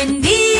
Buen 0.00 0.59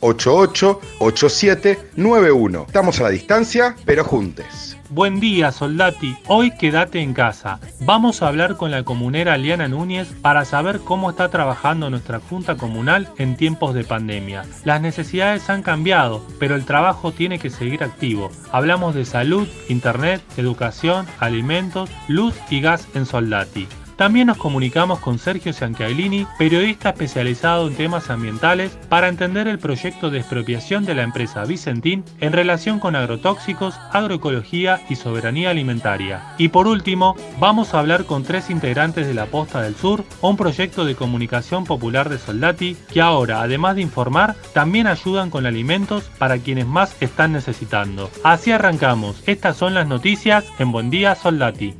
88 0.00 0.80
87 0.98 1.78
91. 1.96 2.64
Estamos 2.66 3.00
a 3.00 3.04
la 3.04 3.10
distancia, 3.10 3.76
pero 3.84 4.04
juntes. 4.04 4.78
Buen 4.90 5.20
día, 5.20 5.52
soldati. 5.52 6.16
Hoy 6.28 6.50
quédate 6.50 7.00
en 7.00 7.12
casa. 7.12 7.60
Vamos 7.80 8.22
a 8.22 8.28
hablar 8.28 8.56
con 8.56 8.70
la 8.70 8.84
comunera 8.84 9.36
Liana 9.36 9.68
Núñez 9.68 10.08
para 10.22 10.46
saber 10.46 10.80
cómo 10.80 11.10
está 11.10 11.28
trabajando 11.28 11.90
nuestra 11.90 12.20
Junta 12.20 12.56
Comunal 12.56 13.06
en 13.18 13.36
tiempos 13.36 13.74
de 13.74 13.84
pandemia. 13.84 14.44
Las 14.64 14.80
necesidades 14.80 15.50
han 15.50 15.62
cambiado, 15.62 16.24
pero 16.38 16.54
el 16.54 16.64
trabajo 16.64 17.12
tiene 17.12 17.38
que 17.38 17.50
seguir 17.50 17.84
activo. 17.84 18.30
Hablamos 18.50 18.94
de 18.94 19.04
salud, 19.04 19.46
internet, 19.68 20.22
educación, 20.38 21.06
alimentos, 21.18 21.90
luz 22.08 22.34
y 22.48 22.62
gas 22.62 22.88
en 22.94 23.04
Soldati. 23.04 23.68
También 23.98 24.28
nos 24.28 24.36
comunicamos 24.36 25.00
con 25.00 25.18
Sergio 25.18 25.52
Sancaglini, 25.52 26.24
periodista 26.38 26.90
especializado 26.90 27.66
en 27.66 27.74
temas 27.74 28.10
ambientales, 28.10 28.70
para 28.88 29.08
entender 29.08 29.48
el 29.48 29.58
proyecto 29.58 30.08
de 30.08 30.20
expropiación 30.20 30.84
de 30.84 30.94
la 30.94 31.02
empresa 31.02 31.44
Vicentín 31.44 32.04
en 32.20 32.32
relación 32.32 32.78
con 32.78 32.94
agrotóxicos, 32.94 33.74
agroecología 33.92 34.80
y 34.88 34.94
soberanía 34.94 35.50
alimentaria. 35.50 36.22
Y 36.38 36.46
por 36.50 36.68
último, 36.68 37.16
vamos 37.40 37.74
a 37.74 37.80
hablar 37.80 38.04
con 38.04 38.22
tres 38.22 38.50
integrantes 38.50 39.04
de 39.08 39.14
la 39.14 39.26
Posta 39.26 39.62
del 39.62 39.74
Sur, 39.74 40.04
un 40.20 40.36
proyecto 40.36 40.84
de 40.84 40.94
comunicación 40.94 41.64
popular 41.64 42.08
de 42.08 42.20
Soldati 42.20 42.76
que 42.92 43.00
ahora, 43.00 43.42
además 43.42 43.74
de 43.74 43.82
informar, 43.82 44.36
también 44.54 44.86
ayudan 44.86 45.28
con 45.28 45.44
alimentos 45.44 46.04
para 46.18 46.38
quienes 46.38 46.68
más 46.68 46.94
están 47.00 47.32
necesitando. 47.32 48.10
Así 48.22 48.52
arrancamos. 48.52 49.24
Estas 49.26 49.56
son 49.56 49.74
las 49.74 49.88
noticias 49.88 50.44
en 50.60 50.70
Buen 50.70 50.88
Día 50.88 51.16
Soldati. 51.16 51.74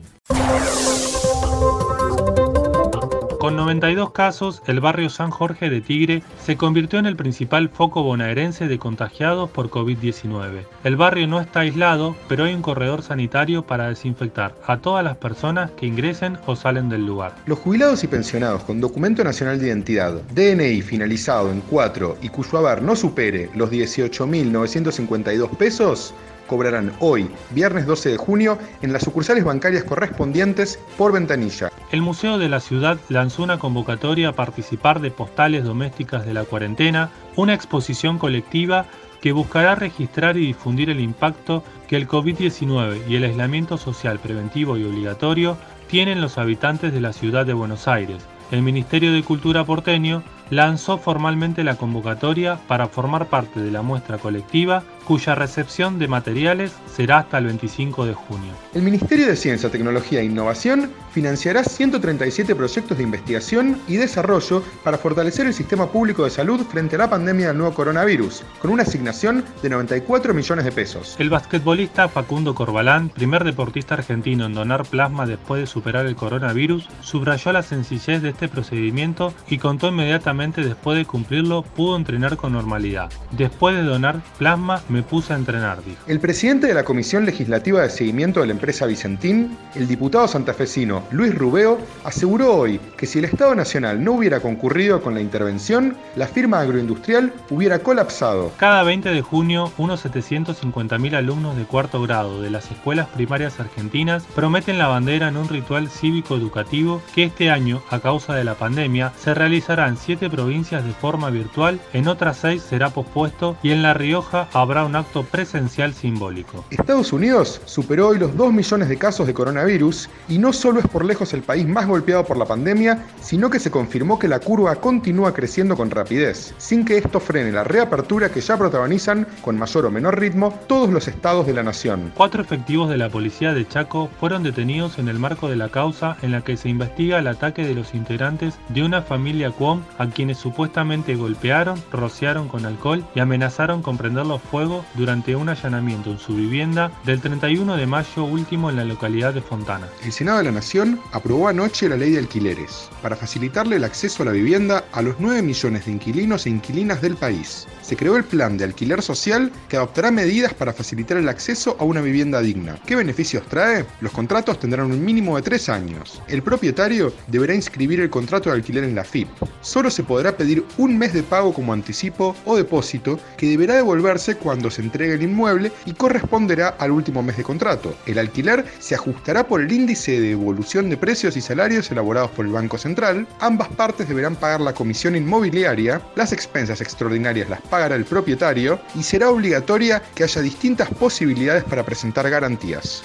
Con 3.49 3.57
92 3.57 4.11
casos, 4.11 4.61
el 4.67 4.81
barrio 4.81 5.09
San 5.09 5.31
Jorge 5.31 5.71
de 5.71 5.81
Tigre 5.81 6.23
se 6.45 6.59
convirtió 6.59 6.99
en 6.99 7.07
el 7.07 7.17
principal 7.17 7.71
foco 7.71 8.03
bonaerense 8.03 8.69
de 8.69 8.79
contagiados 8.79 9.49
por 9.49 9.71
COVID-19. 9.71 10.67
El 10.85 10.97
barrio 10.97 11.27
no 11.27 11.41
está 11.41 11.61
aislado, 11.61 12.15
pero 12.29 12.45
hay 12.45 12.53
un 12.53 12.61
corredor 12.61 13.01
sanitario 13.01 13.63
para 13.63 13.89
desinfectar 13.89 14.55
a 14.67 14.77
todas 14.77 15.03
las 15.03 15.17
personas 15.17 15.71
que 15.71 15.87
ingresen 15.87 16.37
o 16.45 16.57
salen 16.57 16.91
del 16.91 17.07
lugar. 17.07 17.37
Los 17.47 17.61
jubilados 17.61 18.05
y 18.05 18.09
pensionados 18.09 18.65
con 18.65 18.83
documento 18.83 19.25
nacional 19.25 19.59
de 19.59 19.69
identidad, 19.69 20.21
DNI 20.35 20.83
finalizado 20.83 21.51
en 21.51 21.63
4 21.63 22.19
y 22.21 22.29
cuyo 22.29 22.59
haber 22.59 22.83
no 22.83 22.97
supere 22.97 23.49
los 23.55 23.71
18.952 23.71 25.57
pesos, 25.57 26.13
cobrarán 26.49 26.93
hoy, 26.99 27.31
viernes 27.51 27.87
12 27.87 28.09
de 28.09 28.17
junio, 28.17 28.59
en 28.83 28.93
las 28.93 29.05
sucursales 29.05 29.45
bancarias 29.45 29.85
correspondientes 29.85 30.81
por 30.97 31.13
ventanilla. 31.13 31.71
El 31.93 32.03
Museo 32.03 32.39
de 32.39 32.49
la 32.49 32.59
Ciudad 32.59 32.99
lanzó 33.09 33.45
una 33.45 33.61
convocatoria 33.61 34.31
a 34.31 34.33
participar 34.33 35.01
de 35.01 35.13
postales 35.13 35.63
domésticas 35.63 36.27
de 36.27 36.35
la 36.35 36.43
cuarentena, 36.45 37.11
una 37.37 37.55
exposición 37.55 38.19
colectiva 38.19 38.87
que 39.21 39.33
buscará 39.33 39.75
registrar 39.75 40.37
y 40.37 40.47
difundir 40.47 40.91
el 40.91 41.01
impacto 41.01 41.63
que 41.87 41.97
el 41.97 42.09
COVID-19 42.09 43.07
y 43.09 43.17
el 43.17 43.25
aislamiento 43.25 43.79
social 43.79 44.19
preventivo 44.19 44.77
y 44.77 44.85
obligatorio 44.85 45.57
tienen 45.89 46.21
los 46.21 46.39
habitantes 46.39 46.93
de 46.93 47.01
la 47.01 47.13
ciudad 47.13 47.47
de 47.47 47.53
Buenos 47.53 47.89
Aires. 47.89 48.23
El 48.51 48.63
Ministerio 48.63 49.13
de 49.13 49.23
Cultura 49.23 49.65
porteño 49.65 50.23
lanzó 50.51 50.99
formalmente 50.99 51.65
la 51.65 51.77
convocatoria 51.77 52.59
para 52.67 52.89
formar 52.89 53.27
parte 53.27 53.61
de 53.61 53.71
la 53.71 53.83
muestra 53.83 54.19
colectiva 54.19 54.83
cuya 55.09 55.35
recepción 55.35 55.99
de 55.99 56.07
materiales 56.07 56.71
será 56.95 57.21
hasta 57.21 57.39
el 57.39 57.47
25 57.47 58.05
de 58.05 58.13
junio. 58.13 58.53
El 58.75 58.83
Ministerio 58.83 59.27
de 59.27 59.37
Ciencia, 59.37 59.71
Tecnología 59.71 60.21
e 60.21 60.25
Innovación 60.27 60.91
financiará 61.13 61.65
137 61.65 62.55
proyectos 62.55 62.99
de 62.99 63.05
investigación 63.05 63.81
y 63.89 63.97
desarrollo 63.97 64.63
para 64.85 64.99
fortalecer 64.99 65.47
el 65.47 65.55
sistema 65.55 65.91
público 65.91 66.25
de 66.25 66.31
salud 66.31 66.61
frente 66.67 66.97
a 66.97 66.99
la 66.99 67.11
pandemia 67.11 67.49
del 67.49 67.57
nuevo 67.57 67.75
coronavirus, 67.75 68.43
con 68.61 68.71
una 68.71 68.83
asignación 68.83 69.45
de 69.63 69.71
94 69.71 70.35
millones 70.35 70.67
de 70.67 70.73
pesos. 70.73 71.17
El 71.19 71.31
basquetbolista 71.31 72.09
Facundo 72.09 72.55
Corbalán, 72.55 73.09
primer 73.09 73.45
deportista 73.45 73.95
argentino 73.95 74.45
en 74.45 74.53
donar 74.53 74.85
plasma 74.85 75.25
después 75.25 75.63
de 75.63 75.67
superar 75.67 76.05
el 76.05 76.17
coronavirus, 76.17 76.87
subrayó 77.01 77.53
la 77.53 77.63
sencillez 77.63 78.21
de 78.21 78.29
este 78.29 78.49
procedimiento 78.49 79.33
y 79.49 79.57
contó 79.57 79.89
inmediatamente 79.89 80.63
después 80.63 80.99
de 80.99 81.07
cumplirlo 81.07 81.63
pudo 81.63 81.97
entrenar 81.97 82.37
con 82.37 82.53
normalidad. 82.53 83.11
Después 83.31 83.75
de 83.75 83.83
donar 83.83 84.21
plasma 84.37 84.83
me 84.91 84.98
puse 85.03 85.33
a 85.33 85.37
entrenar, 85.37 85.83
dijo. 85.85 86.01
El 86.07 86.21
presidente 86.21 86.67
de 86.67 86.75
la 86.75 86.85
Comisión 86.85 87.25
Legislativa 87.25 87.83
de 87.83 87.91
Seguimiento 87.91 88.41
de 88.41 88.47
la 88.47 88.53
empresa 88.53 88.87
Vicentín, 88.87 89.57
el 89.75 89.87
diputado 89.87 90.29
santafesino 90.29 91.03
Luis 91.11 91.35
Rubeo, 91.35 91.79
aseguró 92.05 92.55
hoy 92.55 92.81
que 92.97 93.07
si 93.07 93.19
el 93.19 93.25
Estado 93.25 93.55
Nacional 93.55 94.03
no 94.03 94.13
hubiera 94.13 94.41
concurrido 94.41 95.01
con 95.01 95.15
la 95.15 95.21
intervención, 95.21 95.97
la 96.17 96.27
firma 96.27 96.61
agroindustrial 96.61 97.33
hubiera 97.51 97.81
colapsado. 97.81 98.53
Cada 98.57 98.83
20 98.83 99.11
de 99.11 99.23
junio, 99.23 99.73
unos 99.79 100.05
750.000 100.05 101.15
alumnos 101.15 101.57
de 101.57 101.65
cuarto 101.65 102.03
grado 102.03 102.41
de 102.43 102.51
las 102.51 102.71
escuelas 102.71 103.09
primarias 103.09 103.61
argentinas 103.61 104.25
prometen 104.35 104.79
la 104.79 104.89
bandera 104.89 105.29
en 105.29 105.37
un 105.37 105.49
ritual 105.49 105.89
cívico-educativo 105.89 107.03
que 107.15 107.25
este 107.25 107.51
año, 107.51 107.83
a 107.91 108.01
causa 108.01 108.35
de 108.35 108.45
la 108.45 108.55
pandemia, 108.55 109.13
se 109.19 109.35
realizará 109.35 109.89
en 109.89 109.97
siete 109.97 110.31
provincias 110.31 110.85
de 110.85 110.93
forma 110.93 111.31
virtual, 111.31 111.81
en 111.93 112.09
otras 112.09 112.39
seis 112.39 112.63
será 112.63 112.91
pospuesto 112.91 113.57
y 113.63 113.71
en 113.71 113.83
La 113.83 113.95
Rioja 113.95 114.49
habrá 114.53 114.85
un 114.89 114.97
acto 114.97 115.23
presencial 115.23 115.93
simbólico. 115.93 116.65
Estados 116.71 117.13
Unidos 117.13 117.61
superó 117.67 118.09
hoy 118.09 118.19
los 118.19 118.35
2 118.37 118.53
millones 118.53 118.89
de 118.89 118.97
casos 118.97 119.27
de 119.27 119.35
coronavirus 119.35 120.09
y 120.29 120.39
no 120.39 120.53
solo 120.53 120.81
es 120.81 120.89
por 120.89 121.05
lejos 121.05 121.35
el 121.35 121.43
país 121.43 121.67
más 121.67 121.87
golpeado 121.87 122.25
por 122.25 122.39
la 122.39 122.47
pandemia, 122.47 123.05
sino 123.21 123.51
que 123.51 123.61
se 123.61 123.71
confirmó 123.71 124.19
que 124.19 124.29
la 124.29 124.41
curva 124.41 124.77
continúa 124.77 125.35
creciendo 125.35 125.77
con 125.77 125.91
rapidez, 125.91 126.55
sin 126.57 126.87
que 126.87 126.97
esto 126.97 127.21
frene 127.21 127.53
la 127.53 127.65
reapertura 127.65 128.31
que 128.31 128.41
ya 128.41 128.57
protagonizan 128.57 129.27
con 129.43 129.59
mayor 129.59 129.85
o 129.85 129.91
menor 129.91 130.19
ritmo 130.19 130.59
todos 130.67 130.89
los 130.89 131.07
estados 131.07 131.47
de 131.47 131.53
la 131.53 131.63
nación. 131.63 132.13
Cuatro 132.17 132.41
efectivos 132.41 132.89
de 132.89 132.97
la 132.97 133.11
policía 133.11 133.53
de 133.53 133.69
Chaco 133.69 134.09
fueron 134.19 134.43
detenidos 134.43 134.99
en 134.99 135.09
el 135.09 135.19
marco 135.19 135.49
de 135.49 135.57
la 135.57 135.69
causa 135.69 136.17
en 136.23 136.33
la 136.33 136.41
que 136.41 136.57
se 136.57 136.71
investiga 136.71 137.19
el 137.19 137.27
ataque 137.27 137.67
de 137.67 137.75
los 137.75 137.95
integrantes 137.95 138.55
de 138.71 138.83
una 138.83 139.03
familia 139.03 139.51
Cuom 139.51 139.83
a 139.99 140.07
quienes 140.07 140.39
supuestamente 140.39 141.15
golpearon, 141.15 141.79
rociaron 141.93 142.49
con 142.49 142.65
alcohol 142.65 143.05
y 143.15 143.21
amenazaron 143.21 143.83
con 143.83 143.99
prenderlos 143.99 144.41
fuego 144.41 144.78
durante 144.95 145.37
un 145.37 145.49
allanamiento 145.49 146.11
en 146.11 146.19
su 146.19 146.35
vivienda 146.35 146.91
del 147.05 147.21
31 147.21 147.77
de 147.77 147.87
mayo 147.87 148.25
último 148.25 148.71
en 148.71 148.77
la 148.77 148.85
localidad 148.85 149.35
de 149.35 149.41
Fontana. 149.41 149.89
El 150.05 150.13
Senado 150.13 150.39
de 150.39 150.45
la 150.45 150.53
Nación 150.53 151.01
aprobó 151.13 151.49
anoche 151.49 151.89
la 151.89 151.97
ley 151.97 152.13
de 152.13 152.19
alquileres 152.19 152.91
para 153.03 153.17
facilitarle 153.17 153.77
el 153.77 153.85
acceso 153.85 154.23
a 154.23 154.27
la 154.27 154.33
vivienda 154.33 154.85
a 154.93 155.03
los 155.03 155.17
9 155.19 155.43
millones 155.43 155.87
de 155.87 155.93
inquilinos 155.93 156.47
e 156.47 156.51
inquilinas 156.51 157.01
del 157.01 157.17
país. 157.17 157.67
Se 157.83 157.97
creó 157.97 158.17
el 158.17 158.25
plan 158.25 158.59
de 158.59 158.65
alquiler 158.65 159.03
social 159.03 159.51
que 159.69 159.77
adoptará 159.77 160.11
medidas 160.11 160.53
para 160.55 160.73
facilitar 160.73 161.17
el 161.17 161.29
acceso 161.29 161.77
a 161.79 161.85
una 161.85 162.01
vivienda 162.01 162.41
digna. 162.41 162.79
¿Qué 162.87 162.97
beneficios 162.97 163.45
trae? 163.49 163.87
Los 164.01 164.13
contratos 164.13 164.59
tendrán 164.59 164.91
un 164.91 165.05
mínimo 165.05 165.37
de 165.37 165.43
3 165.43 165.69
años. 165.69 166.21
El 166.29 166.43
propietario 166.43 167.13
deberá 167.27 167.55
inscribir 167.55 168.01
el 168.01 168.11
contrato 168.11 168.51
de 168.51 168.57
alquiler 168.57 168.85
en 168.85 168.95
la 168.95 169.05
FIP. 169.05 169.29
Solo 169.61 169.91
se 169.91 170.03
podrá 170.03 170.37
pedir 170.37 170.65
un 170.77 170.99
mes 170.99 171.13
de 171.13 171.23
pago 171.23 171.53
como 171.53 171.73
anticipo 171.73 172.37
o 172.45 172.57
depósito 172.57 173.19
que 173.37 173.49
deberá 173.49 173.75
devolverse 173.75 174.37
cuando 174.37 174.68
se 174.71 174.83
entregue 174.83 175.15
el 175.15 175.23
inmueble 175.23 175.73
y 175.87 175.93
corresponderá 175.93 176.69
al 176.79 176.91
último 176.91 177.23
mes 177.23 177.37
de 177.37 177.43
contrato. 177.43 177.95
El 178.07 178.19
alquiler 178.19 178.65
se 178.79 178.95
ajustará 178.95 179.47
por 179.47 179.61
el 179.61 179.73
índice 179.73 180.21
de 180.21 180.33
evolución 180.33 180.91
de 180.91 180.97
precios 180.97 181.37
y 181.37 181.41
salarios 181.41 181.91
elaborados 181.91 182.31
por 182.31 182.47
el 182.47 182.53
Banco 182.53 182.79
Central. 182.79 183.27
Ambas 183.41 183.69
partes 183.69 184.09
deberán 184.09 184.37
pagar 184.37 184.61
la 184.61 184.75
comisión 184.75 185.17
inmobiliaria, 185.17 186.01
las 186.17 186.33
expensas 186.33 186.81
extraordinarias 186.81 187.49
las 187.49 187.61
pagará 187.63 187.95
el 187.95 188.05
propietario 188.05 188.81
y 188.95 189.03
será 189.03 189.31
obligatoria 189.31 190.03
que 190.15 190.25
haya 190.25 190.43
distintas 190.43 190.89
posibilidades 190.91 191.65
para 191.65 191.85
presentar 191.85 192.29
garantías. 192.29 193.05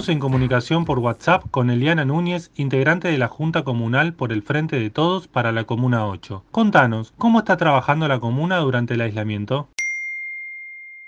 Estamos 0.00 0.14
en 0.14 0.18
comunicación 0.18 0.86
por 0.86 0.98
WhatsApp 0.98 1.44
con 1.50 1.68
Eliana 1.68 2.06
Núñez, 2.06 2.50
integrante 2.56 3.08
de 3.08 3.18
la 3.18 3.28
Junta 3.28 3.64
Comunal 3.64 4.14
por 4.14 4.32
el 4.32 4.42
Frente 4.42 4.80
de 4.80 4.88
Todos 4.88 5.28
para 5.28 5.52
la 5.52 5.64
Comuna 5.64 6.06
8. 6.06 6.42
Contanos, 6.50 7.12
¿cómo 7.18 7.40
está 7.40 7.58
trabajando 7.58 8.08
la 8.08 8.18
comuna 8.18 8.56
durante 8.60 8.94
el 8.94 9.02
aislamiento? 9.02 9.68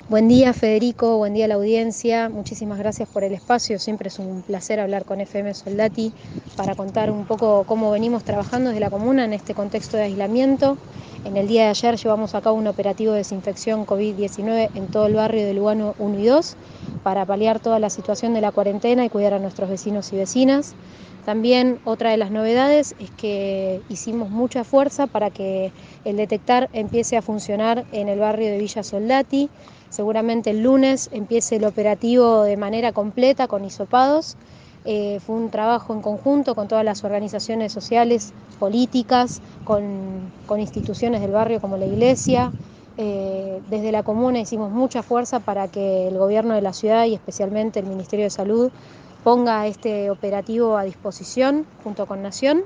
Buen 0.08 0.26
día 0.28 0.52
Federico, 0.52 1.16
buen 1.16 1.32
día 1.32 1.44
a 1.44 1.48
la 1.48 1.54
audiencia, 1.54 2.28
muchísimas 2.28 2.76
gracias 2.76 3.08
por 3.08 3.22
el 3.22 3.32
espacio, 3.32 3.78
siempre 3.78 4.08
es 4.08 4.18
un 4.18 4.42
placer 4.42 4.80
hablar 4.80 5.04
con 5.04 5.20
FM 5.20 5.54
Soldati 5.54 6.12
para 6.56 6.74
contar 6.74 7.10
un 7.10 7.24
poco 7.24 7.64
cómo 7.64 7.90
venimos 7.92 8.24
trabajando 8.24 8.70
desde 8.70 8.80
la 8.80 8.90
comuna 8.90 9.24
en 9.24 9.32
este 9.32 9.54
contexto 9.54 9.96
de 9.96 10.02
aislamiento. 10.02 10.76
En 11.24 11.36
el 11.36 11.46
día 11.46 11.64
de 11.64 11.68
ayer 11.70 11.96
llevamos 11.96 12.34
a 12.34 12.40
cabo 12.40 12.56
un 12.56 12.66
operativo 12.66 13.12
de 13.12 13.18
desinfección 13.18 13.86
COVID-19 13.86 14.70
en 14.74 14.88
todo 14.88 15.06
el 15.06 15.14
barrio 15.14 15.46
de 15.46 15.54
Lugano 15.54 15.94
1 16.00 16.18
y 16.18 16.26
2 16.26 16.56
para 17.04 17.24
paliar 17.24 17.60
toda 17.60 17.78
la 17.78 17.88
situación 17.88 18.34
de 18.34 18.40
la 18.40 18.50
cuarentena 18.50 19.04
y 19.04 19.08
cuidar 19.08 19.34
a 19.34 19.38
nuestros 19.38 19.70
vecinos 19.70 20.12
y 20.12 20.16
vecinas. 20.16 20.74
También 21.24 21.78
otra 21.84 22.10
de 22.10 22.16
las 22.16 22.32
novedades 22.32 22.96
es 22.98 23.10
que 23.12 23.80
hicimos 23.88 24.30
mucha 24.30 24.64
fuerza 24.64 25.06
para 25.06 25.30
que 25.30 25.70
el 26.04 26.16
detectar 26.16 26.68
empiece 26.72 27.16
a 27.16 27.22
funcionar 27.22 27.84
en 27.92 28.08
el 28.08 28.18
barrio 28.18 28.50
de 28.50 28.58
Villa 28.58 28.82
Soldati. 28.82 29.48
Seguramente 29.92 30.48
el 30.48 30.62
lunes 30.62 31.10
empiece 31.12 31.56
el 31.56 31.66
operativo 31.66 32.44
de 32.44 32.56
manera 32.56 32.92
completa 32.92 33.46
con 33.46 33.62
hisopados. 33.62 34.36
Eh, 34.86 35.20
fue 35.20 35.36
un 35.36 35.50
trabajo 35.50 35.92
en 35.92 36.00
conjunto 36.00 36.54
con 36.54 36.66
todas 36.66 36.82
las 36.82 37.04
organizaciones 37.04 37.74
sociales, 37.74 38.32
políticas, 38.58 39.42
con, 39.66 40.32
instituciones 40.58 41.20
del 41.20 41.32
barrio 41.32 41.60
como 41.60 41.76
la 41.76 41.84
iglesia. 41.84 42.52
Eh, 42.96 43.60
desde 43.68 43.92
la 43.92 44.02
comuna 44.02 44.40
hicimos 44.40 44.70
mucha 44.70 45.02
fuerza 45.02 45.40
para 45.40 45.68
que 45.68 46.08
el 46.08 46.16
gobierno 46.16 46.54
de 46.54 46.62
la 46.62 46.72
ciudad 46.72 47.04
y 47.04 47.12
especialmente 47.12 47.78
el 47.78 47.86
Ministerio 47.86 48.24
de 48.24 48.30
Salud 48.30 48.72
ponga 49.22 49.66
este 49.66 50.10
operativo 50.10 50.78
a 50.78 50.84
disposición 50.84 51.66
junto 51.84 52.06
con 52.06 52.22
Nación 52.22 52.62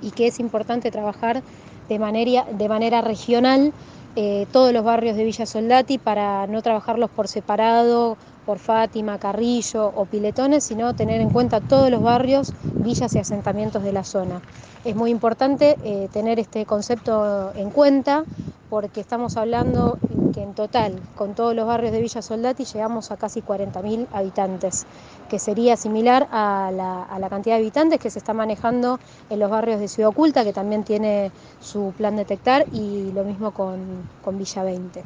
y 0.00 0.10
que 0.10 0.26
es 0.26 0.40
importante 0.40 0.90
trabajar 0.90 1.40
de 1.88 1.98
manera 2.00 3.00
regional 3.00 3.72
eh, 4.14 4.46
todos 4.52 4.72
los 4.72 4.84
barrios 4.84 5.16
de 5.16 5.24
Villa 5.24 5.46
Soldati 5.46 5.98
para 5.98 6.46
no 6.46 6.60
trabajarlos 6.62 7.10
por 7.10 7.28
separado, 7.28 8.16
por 8.44 8.58
Fátima, 8.58 9.18
Carrillo 9.18 9.92
o 9.94 10.04
Piletones, 10.04 10.64
sino 10.64 10.94
tener 10.94 11.20
en 11.20 11.30
cuenta 11.30 11.60
todos 11.60 11.90
los 11.90 12.02
barrios, 12.02 12.52
villas 12.74 13.14
y 13.14 13.18
asentamientos 13.18 13.82
de 13.82 13.92
la 13.92 14.04
zona. 14.04 14.42
Es 14.84 14.96
muy 14.96 15.10
importante 15.10 15.76
eh, 15.84 16.08
tener 16.12 16.38
este 16.40 16.66
concepto 16.66 17.52
en 17.54 17.70
cuenta 17.70 18.24
porque 18.68 19.00
estamos 19.00 19.36
hablando 19.36 19.98
que 20.32 20.42
en 20.42 20.54
total, 20.54 20.94
con 21.14 21.34
todos 21.34 21.54
los 21.54 21.66
barrios 21.66 21.92
de 21.92 22.00
Villa 22.00 22.22
Soldati, 22.22 22.64
llegamos 22.64 23.10
a 23.10 23.18
casi 23.18 23.42
40.000 23.42 24.06
habitantes, 24.12 24.86
que 25.32 25.38
sería 25.38 25.78
similar 25.78 26.28
a 26.30 26.70
la, 26.70 27.28
cantidad 27.30 27.54
de 27.54 27.62
habitantes 27.62 27.98
que 27.98 28.10
se 28.10 28.18
está 28.18 28.34
manejando 28.34 29.00
en 29.30 29.38
los 29.38 29.50
barrios 29.50 29.80
de 29.80 29.88
Ciudad 29.88 30.10
Oculta, 30.10 30.44
que 30.44 30.52
también 30.52 30.84
tiene 30.84 31.30
su 31.58 31.94
plan 31.96 32.16
detectar, 32.16 32.66
y 32.70 33.10
lo 33.12 33.24
mismo 33.24 33.52
con, 33.52 33.78
con 34.22 34.36
Villa 34.36 34.62
20. 34.62 35.02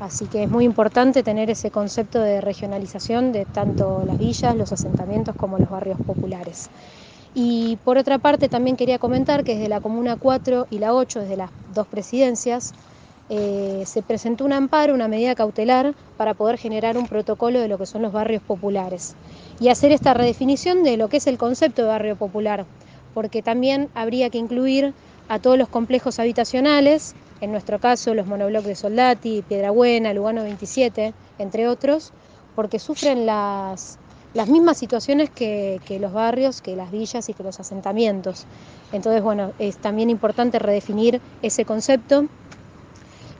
Así 0.00 0.26
que 0.26 0.42
es 0.42 0.50
muy 0.50 0.66
importante 0.66 1.22
tener 1.22 1.48
ese 1.48 1.70
concepto 1.70 2.20
de 2.20 2.42
regionalización 2.42 3.32
de 3.32 3.46
tanto 3.46 4.04
las 4.06 4.18
villas, 4.18 4.54
los 4.54 4.70
asentamientos 4.70 5.34
como 5.34 5.56
los 5.56 5.70
barrios 5.70 5.98
populares. 6.06 6.68
Y 7.34 7.78
por 7.84 7.96
otra 7.96 8.18
parte 8.18 8.50
también 8.50 8.76
quería 8.76 8.98
comentar 8.98 9.44
que 9.44 9.54
desde 9.54 9.70
la 9.70 9.80
Comuna 9.80 10.16
4 10.16 10.66
y 10.68 10.78
la 10.78 10.92
8, 10.92 11.20
desde 11.20 11.38
las 11.38 11.50
dos 11.74 11.86
presidencias, 11.86 12.74
eh, 13.30 13.84
se 13.86 14.02
presentó 14.02 14.44
un 14.44 14.52
amparo, 14.52 14.92
una 14.92 15.08
medida 15.08 15.34
cautelar 15.34 15.94
para 16.18 16.34
poder 16.34 16.58
generar 16.58 16.98
un 16.98 17.06
protocolo 17.06 17.58
de 17.58 17.68
lo 17.68 17.78
que 17.78 17.86
son 17.86 18.02
los 18.02 18.12
barrios 18.12 18.42
populares 18.42 19.14
y 19.58 19.68
hacer 19.68 19.92
esta 19.92 20.12
redefinición 20.12 20.82
de 20.82 20.96
lo 20.96 21.08
que 21.08 21.16
es 21.16 21.26
el 21.26 21.38
concepto 21.38 21.82
de 21.82 21.88
barrio 21.88 22.16
popular, 22.16 22.66
porque 23.14 23.40
también 23.40 23.88
habría 23.94 24.28
que 24.28 24.38
incluir 24.38 24.92
a 25.28 25.38
todos 25.38 25.56
los 25.56 25.68
complejos 25.68 26.18
habitacionales, 26.18 27.14
en 27.40 27.50
nuestro 27.50 27.78
caso 27.78 28.14
los 28.14 28.26
monoblocks 28.26 28.66
de 28.66 28.74
Soldati, 28.74 29.42
Piedrabuena, 29.48 30.12
Lugano 30.12 30.42
27, 30.42 31.14
entre 31.38 31.66
otros, 31.68 32.12
porque 32.54 32.78
sufren 32.78 33.24
las, 33.24 33.98
las 34.34 34.48
mismas 34.48 34.76
situaciones 34.76 35.30
que, 35.30 35.80
que, 35.86 35.98
los 35.98 36.12
barrios, 36.12 36.60
que 36.60 36.76
las 36.76 36.90
villas 36.90 37.28
y 37.28 37.34
que 37.34 37.42
los 37.42 37.58
asentamientos. 37.58 38.44
Entonces, 38.92 39.22
bueno, 39.22 39.52
es 39.58 39.78
también 39.78 40.10
importante 40.10 40.58
redefinir 40.58 41.20
ese 41.42 41.64
concepto 41.64 42.26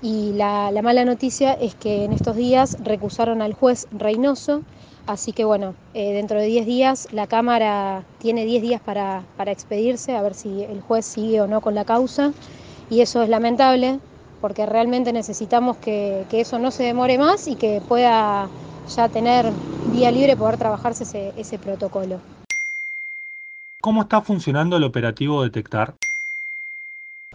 y 0.05 0.35
la, 0.35 0.71
mala 0.83 1.07
noticia 1.07 1.55
es 1.55 1.75
que 1.75 2.05
en 2.05 2.13
estos 2.13 2.37
días 2.37 2.77
recusaron 2.85 3.41
al 3.41 3.55
juez 3.55 3.89
Reynoso, 3.91 4.61
así 5.07 5.33
que 5.33 5.47
bueno, 5.47 5.75
eh, 5.95 6.13
dentro 6.13 6.39
de 6.39 6.45
10 6.45 6.67
días 6.67 7.09
la 7.13 7.27
Cámara 7.27 8.05
tiene 8.19 8.45
10 8.45 8.61
días 8.61 8.83
para, 8.83 9.25
expedirse, 9.47 10.15
a 10.15 10.21
ver 10.21 10.35
si 10.35 10.63
el 10.63 10.83
juez 10.83 11.07
sigue 11.07 11.41
o 11.41 11.47
no 11.47 11.63
con 11.63 11.75
la 11.75 11.87
causa, 11.87 12.35
y 12.91 13.01
eso 13.01 13.23
es 13.23 13.31
lamentable 13.31 13.99
porque 14.43 14.67
realmente 14.67 15.11
necesitamos 15.11 15.79
que, 15.79 16.27
eso 16.33 16.59
no 16.59 16.71
se 16.71 16.83
demore 16.83 17.17
más 17.17 17.49
y 17.49 17.57
que 17.57 17.81
pueda 17.89 18.51
ya 18.95 19.09
tener 19.09 19.51
vía 19.91 20.11
libre 20.11 20.37
poder 20.37 20.59
trabajarse 20.59 21.05
ese, 21.05 21.33
ese 21.39 21.59
protocolo. 21.59 22.21
¿Cómo 23.81 24.03
está 24.03 24.21
funcionando 24.21 24.77
el 24.77 24.85
operativo 24.85 25.43
Detectar? 25.43 25.95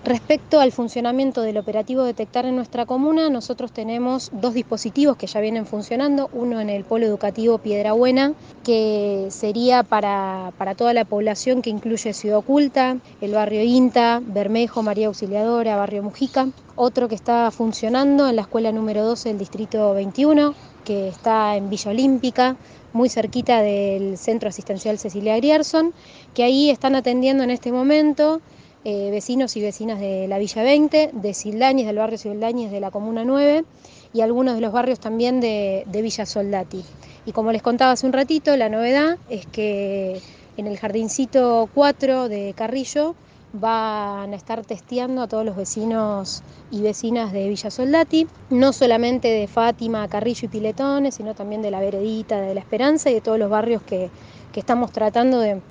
Respecto 0.10 0.60
al 0.60 0.72
funcionamiento 0.72 1.44
del 1.44 1.60
operativo 1.60 2.02
Detectar 2.02 2.44
en 2.48 2.56
nuestra 2.56 2.88
comuna, 2.88 3.30
nosotros 3.30 3.72
tenemos 3.72 4.32
dos 4.34 4.56
dispositivos 4.56 5.18
que 5.18 5.28
ya 5.28 5.40
vienen 5.40 5.68
funcionando, 5.68 6.32
uno 6.34 6.60
en 6.60 6.72
el 6.72 6.84
polo 6.84 7.06
educativo 7.06 7.60
Piedra 7.60 7.94
Buena, 7.94 8.34
que 8.64 9.28
sería 9.30 9.84
para, 9.84 10.52
toda 10.76 10.96
la 10.96 11.06
población 11.06 11.62
que 11.62 11.70
incluye 11.70 12.14
Ciudad 12.14 12.40
Oculta, 12.40 12.98
el 13.22 13.34
barrio 13.34 13.62
Inta, 13.62 14.20
Bermejo, 14.26 14.82
María 14.82 15.06
Auxiliadora, 15.06 15.76
barrio 15.76 16.02
Mujica, 16.02 16.48
otro 16.76 17.08
que 17.08 17.14
está 17.14 17.52
funcionando 17.52 18.28
en 18.28 18.38
la 18.38 18.42
escuela 18.42 18.72
número 18.72 19.06
12 19.06 19.30
del 19.30 19.38
distrito 19.38 19.94
21, 19.94 20.56
que 20.86 21.10
está 21.10 21.56
en 21.56 21.70
Villa 21.70 21.92
Olímpica, 21.92 22.56
muy 22.94 23.10
cerquita 23.10 23.62
del 23.62 24.18
Centro 24.18 24.50
Asistencial 24.50 24.98
Cecilia 24.98 25.38
Grierson, 25.38 25.94
que 26.34 26.44
ahí 26.44 26.72
están 26.72 26.96
atendiendo 26.96 27.44
en 27.44 27.52
este 27.52 27.72
momento 27.72 28.42
eh, 28.86 29.12
vecinos 29.12 29.58
y 29.58 29.62
vecinas 29.62 30.00
de 30.00 30.28
la 30.30 30.38
Villa 30.38 30.64
20, 30.64 31.12
de 31.12 31.34
Sildañez, 31.34 31.86
del 31.86 31.98
barrio 31.98 32.18
Sildañez 32.18 32.72
de 32.72 32.80
la 32.80 32.92
Comuna 32.92 33.26
9 33.26 33.66
y 34.14 34.22
algunos 34.22 34.56
de 34.56 34.62
los 34.62 34.72
barrios 34.72 35.00
también 35.00 35.42
de, 35.42 35.86
Villa 35.92 36.26
Soldati. 36.26 36.84
Y 37.26 37.34
como 37.34 37.52
les 37.52 37.62
contaba 37.62 37.92
hace 37.92 38.06
un 38.06 38.14
ratito, 38.14 38.56
la 38.56 38.70
novedad 38.70 39.18
es 39.30 39.46
que 39.46 40.22
en 40.56 40.66
el 40.66 40.78
jardincito 40.78 41.70
4 41.74 42.30
de 42.30 42.54
Carrillo 42.56 43.16
van 43.52 44.32
a 44.32 44.36
estar 44.36 44.64
testeando 44.64 45.24
a 45.24 45.28
todos 45.28 45.44
los 45.44 45.58
vecinos 45.58 46.44
y 46.72 46.82
vecinas 46.82 47.34
de 47.34 47.50
Villa 47.50 47.72
Soldati, 47.72 48.28
no 48.50 48.72
solamente 48.72 49.28
de 49.28 49.48
Fátima, 49.48 50.08
Carrillo 50.08 50.46
y 50.46 50.48
Piletones, 50.48 51.16
sino 51.16 51.34
también 51.34 51.62
de 51.62 51.72
la 51.72 51.80
Veredita, 51.82 52.40
de 52.40 52.54
la 52.54 52.62
Esperanza 52.62 53.10
y 53.10 53.16
de 53.16 53.22
todos 53.22 53.40
los 53.40 53.50
barrios 53.50 53.82
que, 53.82 54.10
que 54.52 54.60
estamos 54.60 54.92
tratando 54.92 55.40
de, 55.40 55.62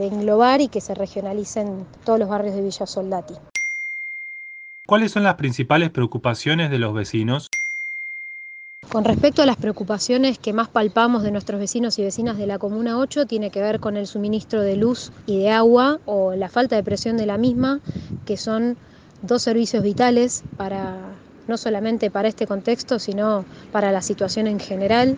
englobar 0.00 0.60
y 0.60 0.68
que 0.68 0.80
se 0.80 0.94
regionalicen 0.94 1.86
todos 2.04 2.18
los 2.18 2.28
barrios 2.28 2.54
de 2.54 2.62
Villa 2.62 2.86
Soldati. 2.86 3.34
¿Cuáles 4.86 5.12
son 5.12 5.22
las 5.22 5.36
principales 5.36 5.90
preocupaciones 5.90 6.70
de 6.70 6.78
los 6.78 6.92
vecinos? 6.92 7.48
Con 8.90 9.04
respecto 9.04 9.42
a 9.42 9.46
las 9.46 9.56
preocupaciones 9.56 10.38
que 10.38 10.52
más 10.52 10.68
palpamos 10.68 11.22
de 11.22 11.30
nuestros 11.30 11.58
vecinos 11.58 11.98
y 11.98 12.02
vecinas 12.02 12.36
de 12.36 12.46
la 12.46 12.58
Comuna 12.58 12.98
8, 12.98 13.26
tiene 13.26 13.50
que 13.50 13.60
ver 13.60 13.80
con 13.80 13.96
el 13.96 14.06
suministro 14.06 14.60
de 14.60 14.76
luz 14.76 15.10
y 15.26 15.38
de 15.38 15.50
agua 15.50 16.00
o 16.04 16.34
la 16.34 16.50
falta 16.50 16.76
de 16.76 16.82
presión 16.82 17.16
de 17.16 17.26
la 17.26 17.38
misma, 17.38 17.80
que 18.26 18.36
son 18.36 18.76
dos 19.22 19.42
servicios 19.42 19.82
vitales 19.82 20.44
para 20.58 20.98
no 21.46 21.56
solamente 21.56 22.10
para 22.10 22.28
este 22.28 22.46
contexto, 22.46 22.98
sino 22.98 23.44
para 23.72 23.92
la 23.92 24.02
situación 24.02 24.46
en 24.46 24.60
general. 24.60 25.16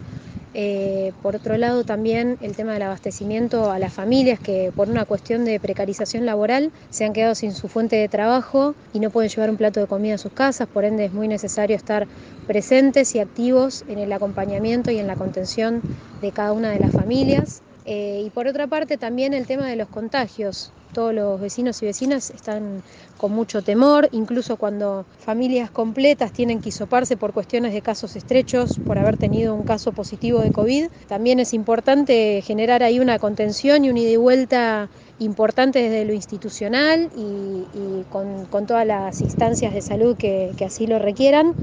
Eh, 0.58 1.12
por 1.20 1.36
otro 1.36 1.58
lado, 1.58 1.84
también 1.84 2.38
el 2.40 2.56
tema 2.56 2.72
del 2.72 2.80
abastecimiento 2.84 3.70
a 3.70 3.78
las 3.78 3.92
familias 3.92 4.40
que 4.40 4.72
por 4.74 4.88
una 4.88 5.04
cuestión 5.04 5.44
de 5.44 5.60
precarización 5.60 6.24
laboral 6.24 6.72
se 6.88 7.04
han 7.04 7.12
quedado 7.12 7.34
sin 7.34 7.52
su 7.52 7.68
fuente 7.68 7.96
de 7.96 8.08
trabajo 8.08 8.74
y 8.90 9.00
no 9.00 9.10
pueden 9.10 9.28
llevar 9.28 9.50
un 9.50 9.58
plato 9.58 9.80
de 9.80 9.86
comida 9.86 10.14
a 10.14 10.18
sus 10.18 10.32
casas, 10.32 10.66
por 10.66 10.86
ende 10.86 11.04
es 11.04 11.12
muy 11.12 11.28
necesario 11.28 11.76
estar 11.76 12.08
presentes 12.46 13.14
y 13.14 13.18
activos 13.18 13.84
en 13.86 13.98
el 13.98 14.10
acompañamiento 14.14 14.90
y 14.90 14.98
en 14.98 15.06
la 15.06 15.16
contención 15.16 15.84
de 16.20 16.32
cada 16.32 16.54
una 16.54 16.70
de 16.70 16.78
las 16.80 16.92
familias. 16.92 17.62
Eh, 17.84 18.22
y 18.24 18.30
por 18.30 18.46
otra 18.46 18.66
parte 18.66 18.96
también 18.96 19.34
el 19.34 19.46
tema 19.46 19.68
de 19.68 19.76
los 19.76 19.90
contagios 19.90 20.72
todos 20.92 21.14
los 21.14 21.40
vecinos 21.40 21.82
y 21.82 21.86
vecinas 21.86 22.30
están 22.30 22.82
con 23.16 23.32
mucho 23.32 23.62
temor, 23.62 24.08
incluso 24.12 24.56
cuando 24.56 25.06
familias 25.18 25.70
completas 25.70 26.32
tienen 26.32 26.60
que 26.60 26.70
hisoparse 26.70 27.16
por 27.16 27.32
cuestiones 27.32 27.72
de 27.72 27.82
casos 27.82 28.16
estrechos, 28.16 28.78
por 28.84 28.98
haber 28.98 29.16
tenido 29.16 29.54
un 29.54 29.64
caso 29.64 29.92
positivo 29.92 30.40
de 30.40 30.50
COVID. 30.52 30.88
También 31.06 31.40
es 31.40 31.52
importante 31.54 32.42
generar 32.42 32.82
ahí 32.82 32.98
una 33.00 33.18
contención 33.18 33.84
y 33.84 33.90
un 33.90 33.96
ida 33.96 34.10
y 34.10 34.16
vuelta 34.16 34.90
importante 35.18 35.80
desde 35.80 36.04
lo 36.04 36.12
institucional 36.12 37.10
y, 37.16 38.04
con, 38.10 38.46
todas 38.66 38.86
las 38.86 39.20
instancias 39.22 39.72
de 39.72 39.80
salud 39.80 40.16
que, 40.16 40.54
así 40.64 40.86
lo 40.86 40.98
requieran, 40.98 41.54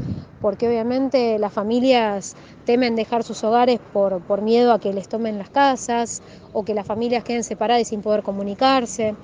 porque 0.42 0.68
obviamente 0.68 1.40
las 1.40 1.54
familias 1.54 2.36
temen 2.66 2.96
dejar 2.96 3.24
sus 3.24 3.44
hogares 3.44 3.80
por, 3.94 4.42
miedo 4.42 4.74
a 4.74 4.80
que 4.80 4.94
les 4.94 5.08
tomen 5.08 5.38
las 5.38 5.50
casas 5.50 6.22
o 6.52 6.64
que 6.64 6.74
las 6.74 6.86
familias 6.86 7.24
queden 7.24 7.44
separadas 7.44 7.84
y 7.84 7.86
sin 7.86 8.02
poder 8.02 8.24
comunicarse. 8.24 9.16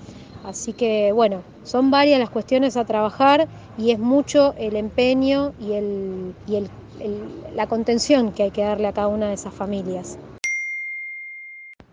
Así 0.46 0.72
que 0.74 1.12
bueno, 1.12 1.42
son 1.64 1.92
varias 1.92 2.20
las 2.20 2.30
cuestiones 2.30 2.78
a 2.78 2.86
trabajar 2.86 3.48
y 3.78 3.92
es 3.92 4.00
mucho 4.00 4.54
el 4.58 4.78
empeño 4.78 5.54
y, 5.60 5.74
el, 5.74 6.34
y 6.48 6.56
el, 6.56 6.70
la 7.56 7.68
contención 7.68 8.32
que 8.32 8.44
hay 8.44 8.52
que 8.52 8.64
darle 8.64 8.88
a 8.88 8.94
cada 8.94 9.08
una 9.08 9.28
de 9.28 9.34
esas 9.34 9.54
familias. 9.54 10.18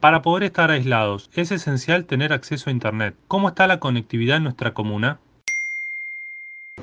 Para 0.07 0.23
poder 0.23 0.45
estar 0.45 0.71
aislados, 0.71 1.31
es 1.35 1.51
esencial 1.51 2.05
tener 2.05 2.33
acceso 2.33 2.71
a 2.71 2.73
Internet. 2.73 3.17
¿Cómo 3.27 3.49
está 3.49 3.67
la 3.67 3.81
conectividad 3.81 4.37
en 4.37 4.45
nuestra 4.45 4.73
comuna? 4.73 5.19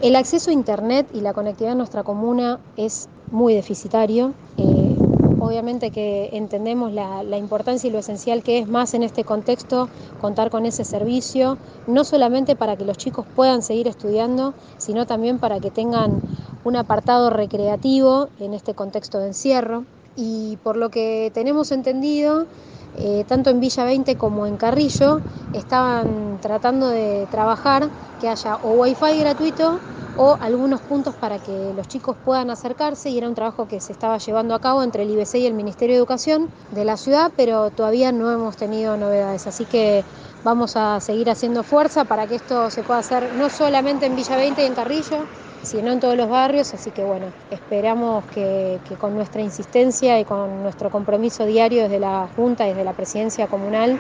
El 0.01 0.17
acceso 0.17 0.49
a 0.49 0.53
Internet 0.53 1.07
y 1.13 1.21
la 1.21 1.31
conectividad 1.31 1.71
en 1.71 1.77
nuestra 1.77 2.03
comuna 2.03 2.59
es 2.75 3.07
muy 3.31 3.53
deficitario. 3.53 4.33
Eh, 4.57 4.97
obviamente 5.39 5.89
que 5.89 6.31
entendemos 6.33 6.91
la, 6.91 7.23
la, 7.23 7.37
importancia 7.37 7.87
y 7.87 7.91
lo 7.93 7.99
esencial 7.99 8.43
que 8.43 8.57
es 8.57 8.67
más 8.67 8.93
en 8.93 9.03
este 9.03 9.23
contexto 9.23 9.87
contar 10.19 10.49
con 10.49 10.65
ese 10.65 10.83
servicio, 10.83 11.57
no 11.87 12.03
solamente 12.03 12.57
para 12.57 12.75
que 12.75 12.83
los 12.83 12.97
chicos 12.97 13.25
puedan 13.37 13.61
seguir 13.61 13.87
estudiando, 13.87 14.53
sino 14.77 15.07
también 15.07 15.39
para 15.39 15.61
que 15.61 15.71
tengan 15.71 16.19
un 16.65 16.75
apartado 16.75 17.29
recreativo 17.29 18.27
en 18.41 18.53
este 18.53 18.73
contexto 18.73 19.19
de 19.19 19.27
encierro. 19.27 19.85
Y 20.17 20.57
por 20.57 20.75
lo 20.75 20.89
que 20.89 21.31
tenemos 21.33 21.71
entendido, 21.71 22.45
eh, 22.93 23.23
tanto 23.27 23.49
en 23.49 23.59
Villa 23.59 23.83
20 23.85 24.17
como 24.17 24.45
en 24.47 24.57
Carrillo, 24.57 25.21
estaban 25.51 26.39
tratando 26.41 26.89
de 26.89 27.27
trabajar 27.29 27.91
que 28.17 28.29
haya 28.29 28.57
o 28.61 28.71
wifi 28.73 29.17
gratuito 29.19 29.83
o 30.15 30.37
algunos 30.39 30.81
puntos 30.81 31.15
para 31.15 31.39
que 31.39 31.73
los 31.73 31.87
chicos 31.87 32.17
puedan 32.23 32.49
acercarse 32.51 33.09
y 33.09 33.17
era 33.17 33.27
un 33.27 33.33
trabajo 33.35 33.67
que 33.67 33.79
se 33.81 33.91
estaba 33.91 34.17
llevando 34.19 34.53
a 34.53 34.59
cabo 34.59 34.83
entre 34.83 35.03
el 35.03 35.09
IBC 35.11 35.35
y 35.39 35.45
el 35.47 35.53
Ministerio 35.55 35.95
de 35.95 35.97
Educación 35.99 36.51
de 36.69 36.85
la 36.85 36.97
ciudad, 36.97 37.31
pero 37.35 37.71
todavía 37.71 38.11
no 38.11 38.31
hemos 38.31 38.55
tenido 38.55 38.95
novedades, 38.97 39.47
así 39.47 39.65
que 39.65 40.05
vamos 40.43 40.75
a 40.75 40.99
seguir 40.99 41.29
haciendo 41.29 41.63
fuerza 41.63 42.05
para 42.05 42.27
que 42.27 42.35
esto 42.35 42.69
se 42.69 42.83
pueda 42.83 42.99
hacer 42.99 43.33
no 43.33 43.49
solamente 43.49 44.05
en 44.05 44.15
Villa 44.15 44.35
20 44.37 44.61
y 44.63 44.65
en 44.67 44.75
Carrillo, 44.75 45.29
sino 45.63 45.91
en 45.91 45.99
todos 45.99 46.17
los 46.17 46.29
barrios, 46.29 46.73
así 46.73 46.91
que 46.91 47.03
bueno, 47.03 47.27
esperamos 47.49 48.25
que, 48.25 48.79
con 48.99 49.15
nuestra 49.15 49.41
insistencia 49.41 50.19
y 50.19 50.25
con 50.25 50.61
nuestro 50.61 50.89
compromiso 50.89 51.45
diario 51.45 51.83
desde 51.83 51.99
la 51.99 52.27
Junta 52.35 52.65
desde 52.65 52.83
la 52.83 52.93
Presidencia 52.93 53.47
Comunal 53.47 53.97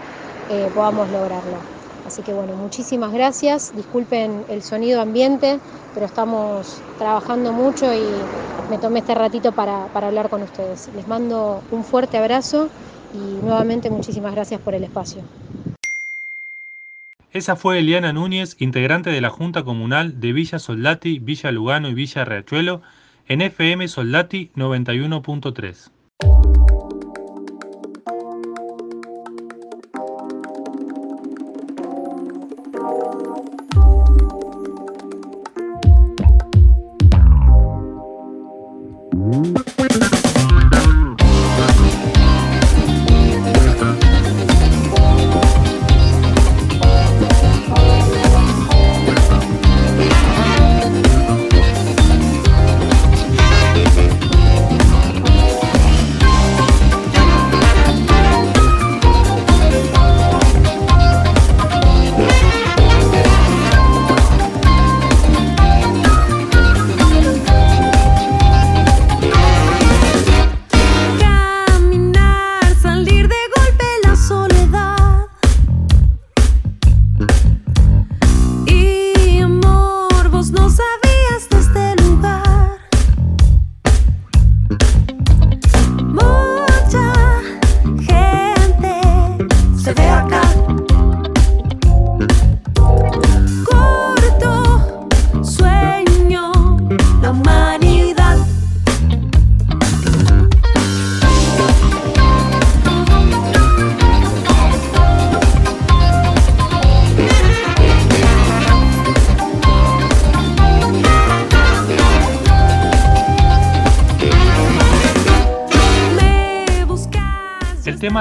eh, 0.49 0.69
podamos 0.73 1.09
lograrlo. 1.09 1.57
Así 2.05 2.21
que 2.21 2.33
bueno, 2.33 2.55
muchísimas 2.55 3.13
gracias, 3.13 3.73
disculpen 3.73 4.45
el 4.49 4.61
sonido 4.61 4.99
ambiente, 5.01 5.59
pero 5.93 6.05
estamos 6.05 6.83
trabajando 6.97 7.53
mucho 7.53 7.93
y 7.93 8.29
me 8.67 8.77
tomé 8.77 8.99
este 8.99 9.15
ratito 9.15 9.53
para, 9.53 9.87
para 9.93 10.07
hablar 10.07 10.29
con 10.29 10.43
ustedes. 10.43 10.89
Les 10.93 11.07
mando 11.07 11.63
un 11.69 11.83
fuerte 11.85 12.17
abrazo 12.17 12.67
y 13.13 13.39
nuevamente 13.41 13.89
muchísimas 13.89 14.33
gracias 14.33 14.59
por 14.59 14.75
el 14.75 14.83
espacio. 14.83 15.42
Esa 17.33 17.55
fue 17.55 17.79
Eliana 17.79 18.13
Núñez, 18.13 18.55
integrante 18.59 19.09
de 19.09 19.19
la 19.19 19.31
Junta 19.31 19.63
Comunal 19.63 20.19
de 20.19 20.33
Villa 20.33 20.59
Soldati, 20.59 21.17
Villa 21.17 21.51
Lugano 21.51 21.89
y 21.89 21.95
Villa 21.95 22.23
Riachuelo, 22.25 22.83
en 23.27 23.41
FM 23.41 23.87
Soldati 23.87 24.51
91.3. 24.55 25.92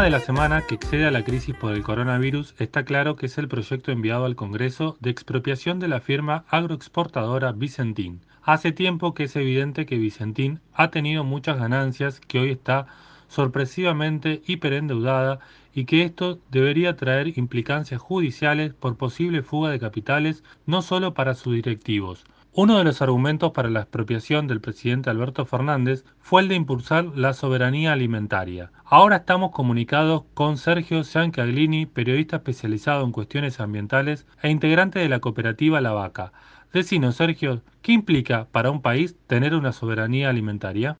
de 0.03 0.11
la 0.11 0.19
semana 0.19 0.63
que 0.63 0.75
excede 0.75 1.07
a 1.07 1.13
la 1.13 1.23
crisis 1.23 1.55
por 1.55 1.73
el 1.75 1.85
coronavirus 1.85 2.57
está 2.59 2.85
claro 2.85 3.15
que 3.15 3.27
es 3.27 3.39
el 3.39 3.47
proyecto 3.47 3.93
enviado 3.93 4.25
al 4.25 4.35
Congreso 4.35 4.97
de 4.99 5.11
expropiación 5.11 5.79
de 5.79 5.87
la 5.87 6.01
firma 6.01 6.45
agroexportadora 6.49 7.53
Vicentín. 7.53 8.21
Hace 8.43 8.73
tiempo 8.73 9.15
que 9.15 9.25
es 9.25 9.37
evidente 9.37 9.87
que 9.87 9.99
Vicentín 9.99 10.59
ha 10.75 10.91
tenido 10.91 11.23
muchas 11.23 11.57
ganancias, 11.57 12.19
que 12.19 12.41
hoy 12.41 12.51
está 12.51 12.89
sorpresivamente 13.29 14.43
hiperendeudada 14.45 15.39
y 15.73 15.85
que 15.85 16.03
esto 16.03 16.41
debería 16.51 16.97
traer 16.97 17.39
implicancias 17.39 18.01
judiciales 18.01 18.75
por 18.75 18.97
posible 18.97 19.43
fuga 19.43 19.71
de 19.71 19.79
capitales 19.79 20.43
no 20.67 20.83
solo 20.83 21.15
para 21.15 21.35
sus 21.35 21.55
directivos, 21.55 22.25
uno 22.55 22.77
de 22.77 22.85
los 22.85 23.01
argumentos 23.01 23.53
para 23.53 23.71
la 23.71 23.81
expropiación 23.81 24.47
del 24.47 24.61
presidente 24.61 25.09
Alberto 25.09 25.47
Fernández 25.47 26.05
fue 26.21 26.43
el 26.43 26.49
de 26.49 26.55
impulsar 26.55 27.07
la 27.17 27.33
soberanía 27.33 27.95
alimentaria. 27.95 28.71
Ahora 28.85 29.17
estamos 29.17 29.53
comunicados 29.53 30.25
con 30.35 30.59
Sergio 30.59 31.03
Giancaglini, 31.03 31.87
periodista 31.87 32.37
especializado 32.37 33.07
en 33.07 33.13
cuestiones 33.13 33.59
ambientales 33.59 34.27
e 34.43 34.51
integrante 34.51 34.99
de 34.99 35.09
la 35.09 35.21
cooperativa 35.21 35.81
La 35.81 35.93
Vaca. 35.93 36.33
Decinos, 36.75 37.17
Sergio, 37.17 37.63
¿qué 37.81 37.93
implica 37.93 38.47
para 38.53 38.71
un 38.71 38.83
país 38.83 39.17
tener 39.27 39.55
una 39.55 39.73
soberanía 39.73 40.29
alimentaria? 40.29 40.99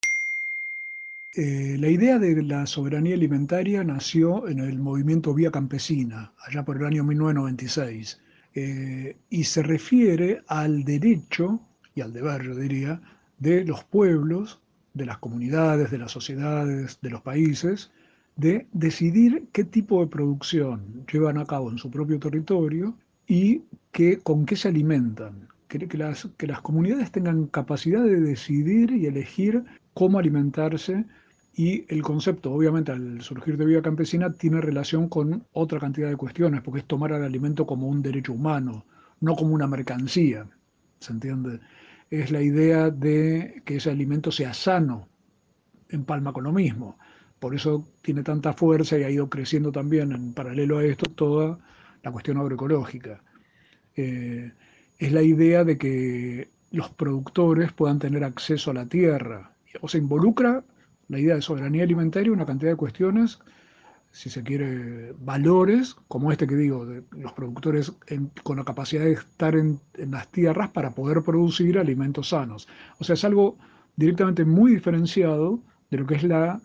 Eh, 1.35 1.77
la 1.79 1.89
idea 1.89 2.19
de 2.19 2.43
la 2.43 2.65
soberanía 2.65 3.15
alimentaria 3.15 3.85
nació 3.85 4.49
en 4.49 4.59
el 4.59 4.79
movimiento 4.79 5.35
Vía 5.35 5.51
Campesina, 5.51 6.33
allá 6.47 6.65
por 6.65 6.79
el 6.79 6.87
año 6.87 7.05
1996 7.05 8.22
eh, 8.55 9.17
y 9.31 9.45
se 9.45 9.63
refiere 9.63 10.43
al 10.47 10.85
derecho 10.85 11.61
y 11.95 12.01
al 12.01 12.13
deber, 12.13 12.43
yo 12.43 12.55
diría, 12.55 13.01
de 13.39 13.65
los 13.65 13.85
pueblos, 13.85 14.61
de 14.95 15.07
las 15.07 15.19
comunidades, 15.19 15.91
de 15.91 15.99
las 15.99 16.13
sociedades, 16.13 16.99
de 17.01 17.11
los 17.11 17.23
países, 17.23 17.91
de 18.37 18.67
decidir 18.73 19.49
qué 19.53 19.65
tipo 19.65 20.01
de 20.01 20.07
producción 20.07 21.05
llevan 21.11 21.39
a 21.39 21.47
cabo 21.47 21.71
en 21.71 21.79
su 21.79 21.91
propio 21.91 22.19
territorio 22.19 22.97
y 23.27 23.63
con 24.23 24.47
qué 24.47 24.57
se 24.57 24.69
alimentan. 24.69 25.49
Que, 25.69 25.97
las, 25.97 26.29
que 26.37 26.47
las 26.47 26.61
comunidades 26.61 27.11
tengan 27.11 27.47
capacidad 27.47 28.05
de 28.05 28.21
decidir 28.21 28.91
y 28.91 29.07
elegir 29.07 29.65
cómo 29.95 30.19
alimentarse 30.19 31.07
y 31.55 31.85
el 31.93 32.03
concepto, 32.03 32.53
obviamente, 32.53 32.93
al 32.93 33.21
surgir 33.21 33.57
de 33.57 33.67
vida 33.67 33.83
campesina, 33.83 34.33
tiene 34.33 34.61
relación 34.61 35.09
con 35.09 35.45
otra 35.53 35.79
cantidad 35.79 36.09
de 36.09 36.17
cuestiones, 36.17 36.63
porque 36.63 36.81
es 36.81 36.87
tomar 36.87 37.13
al 37.13 37.25
alimento 37.25 37.67
como 37.67 37.89
un 37.89 38.03
derecho 38.03 38.33
humano, 38.33 38.87
no 39.21 39.37
como 39.37 39.55
una 39.55 39.67
mercancía. 39.67 40.47
¿Se 40.99 41.13
entiende? 41.13 41.61
Es 42.11 42.31
la 42.31 42.41
idea 42.41 42.91
de 42.91 43.63
que 43.67 43.77
ese 43.77 43.91
alimento 43.91 44.33
sea 44.33 44.55
sano, 44.55 45.09
en 45.91 46.05
palma 46.05 46.33
con 46.33 46.45
lo 46.45 46.53
mismo. 46.53 46.99
Por 47.39 47.55
eso 47.55 47.87
tiene 48.01 48.23
tanta 48.23 48.55
fuerza 48.55 48.99
y 48.99 49.03
ha 49.03 49.11
ido 49.11 49.29
creciendo 49.29 49.73
también, 49.73 50.13
en 50.13 50.33
paralelo 50.33 50.79
a 50.79 50.85
esto, 50.85 51.11
toda 51.11 51.59
la 52.03 52.13
cuestión 52.13 52.39
agroecológica. 52.39 53.23
Eh, 53.95 54.53
es 54.99 55.13
la 55.13 55.23
idea 55.23 55.65
de 55.65 55.77
que 55.77 56.49
los 56.71 56.89
productores 56.91 57.73
puedan 57.73 57.99
tener 57.99 58.25
acceso 58.25 58.71
a 58.71 58.75
la 58.75 58.87
tierra. 58.87 59.53
O 59.81 59.89
sea, 59.89 60.01
involucra 60.01 60.65
la 61.13 61.19
idea 61.19 61.35
de 61.35 61.43
soberanía 61.43 61.83
alimentaria 61.83 62.33
una 62.33 62.47
cantidad 62.47 62.71
de 62.71 62.77
cuestiones, 62.77 63.39
si 64.13 64.31
se 64.31 64.43
quiere, 64.43 65.13
valores, 65.21 65.95
como 66.09 66.33
este 66.33 66.47
que 66.47 66.57
digo, 66.57 66.87
de 66.87 67.03
los 67.13 67.35
productores 67.35 67.93
con 68.43 68.57
la 68.57 68.65
capacidad 68.65 69.05
de 69.05 69.13
estar 69.13 69.55
en, 69.55 69.79
las 70.11 70.29
tierras 70.29 70.71
para 70.71 70.93
poder 70.93 71.23
producir 71.23 71.79
alimentos 71.79 72.31
sanos. 72.31 72.67
O 72.99 73.05
sea, 73.05 73.13
es 73.13 73.25
algo 73.25 73.59
directamente 73.97 74.47
muy 74.47 74.73
diferenciado 74.73 75.61
de 75.91 75.99
lo 75.99 76.07
que 76.07 76.15
es 76.15 76.23
la 76.23 76.63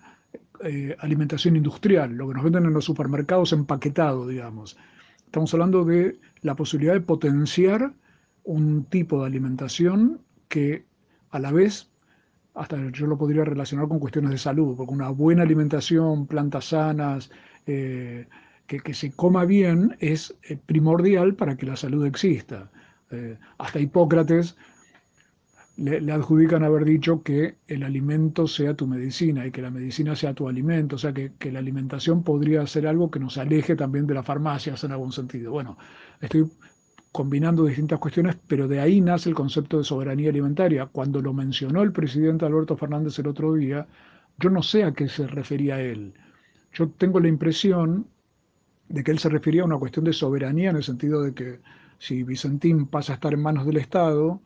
eh, 0.63 0.95
alimentación 0.99 1.57
industrial, 1.57 2.13
lo 2.13 2.29
que 2.29 2.35
nos 2.35 2.43
venden 2.45 2.67
en 2.67 2.73
los 2.73 2.85
supermercados 2.85 3.51
empaquetado, 3.51 4.29
digamos. 4.29 4.77
Estamos 5.25 5.53
hablando 5.53 5.83
de 5.83 6.17
la 6.41 6.55
posibilidad 6.55 6.93
de 6.93 7.01
potenciar 7.01 7.91
un 8.45 8.85
tipo 8.85 9.19
de 9.19 9.27
alimentación 9.27 10.21
que 10.47 10.85
a 11.31 11.39
la 11.39 11.51
vez, 11.51 11.89
hasta 12.57 12.77
yo 12.91 13.07
lo 13.07 13.17
podría 13.17 13.43
relacionar 13.43 13.87
con 13.87 13.99
cuestiones 13.99 14.31
de 14.31 14.37
salud, 14.37 14.75
porque 14.75 14.93
una 14.93 15.09
buena 15.09 15.43
alimentación, 15.43 16.25
plantas 16.25 16.65
sanas, 16.65 17.29
eh, 17.67 18.25
que, 18.65 18.93
se 18.93 19.11
coma 19.11 19.45
bien 19.45 19.95
es 19.99 20.35
eh, 20.43 20.57
primordial 20.65 21.35
para 21.35 21.55
que 21.55 21.65
la 21.65 21.77
salud 21.77 22.05
exista. 22.05 22.69
Eh, 23.11 23.37
hasta 23.59 23.79
Hipócrates 23.79 24.57
le, 25.77 26.11
adjudican 26.11 26.63
haber 26.63 26.83
dicho 26.83 27.21
que 27.21 27.55
el 27.67 27.83
alimento 27.83 28.47
sea 28.47 28.73
tu 28.73 28.87
medicina 28.87 29.45
y 29.45 29.51
que 29.51 29.61
la 29.61 29.69
medicina 29.69 30.15
sea 30.15 30.33
tu 30.33 30.49
alimento, 30.49 30.95
o 30.95 30.99
sea 30.99 31.13
que, 31.13 31.33
que, 31.37 31.51
la 31.51 31.59
alimentación 31.59 32.23
podría 32.23 32.65
ser 32.65 32.87
algo 32.87 33.11
que 33.11 33.19
nos 33.19 33.37
aleje 33.37 33.75
también 33.75 34.07
de 34.07 34.15
las 34.15 34.25
farmacias 34.25 34.83
en 34.83 34.91
algún 34.91 35.11
sentido. 35.11 35.51
Bueno, 35.51 35.77
estoy 36.19 36.49
combinando 37.17 37.65
distintas 37.65 37.97
cuestiones, 37.97 38.37
pero 38.47 38.67
de 38.67 38.79
ahí 38.79 39.01
nace 39.01 39.27
el 39.27 39.33
concepto 39.33 39.79
de 39.79 39.83
soberanía 39.83 40.29
alimentaria. 40.29 40.85
Cuando 40.85 41.19
lo 41.19 41.33
mencionó 41.33 41.81
el 41.81 41.91
presidente 41.91 42.45
Alberto 42.45 42.77
Fernández 42.77 43.17
el 43.17 43.25
otro 43.25 43.55
día, 43.55 43.87
yo 44.37 44.51
no 44.51 44.61
sé 44.61 44.83
a 44.83 44.91
qué 44.91 45.09
se 45.09 45.25
refería 45.25 45.81
él. 45.81 46.13
Yo 46.73 46.89
tengo 46.89 47.19
la 47.19 47.27
impresión 47.27 48.05
de 48.87 49.03
que 49.03 49.09
él 49.09 49.17
se 49.17 49.29
refería 49.29 49.63
a 49.63 49.65
una 49.65 49.79
cuestión 49.79 50.05
de 50.05 50.13
soberanía 50.13 50.69
en 50.69 50.75
el 50.75 50.83
sentido 50.83 51.23
de 51.23 51.33
que 51.33 51.59
si 51.97 52.21
Vicentín 52.21 52.85
pasa 52.85 53.13
a 53.13 53.15
estar 53.15 53.33
en 53.33 53.41
manos 53.41 53.65
del 53.65 53.77
Estado 53.77 54.39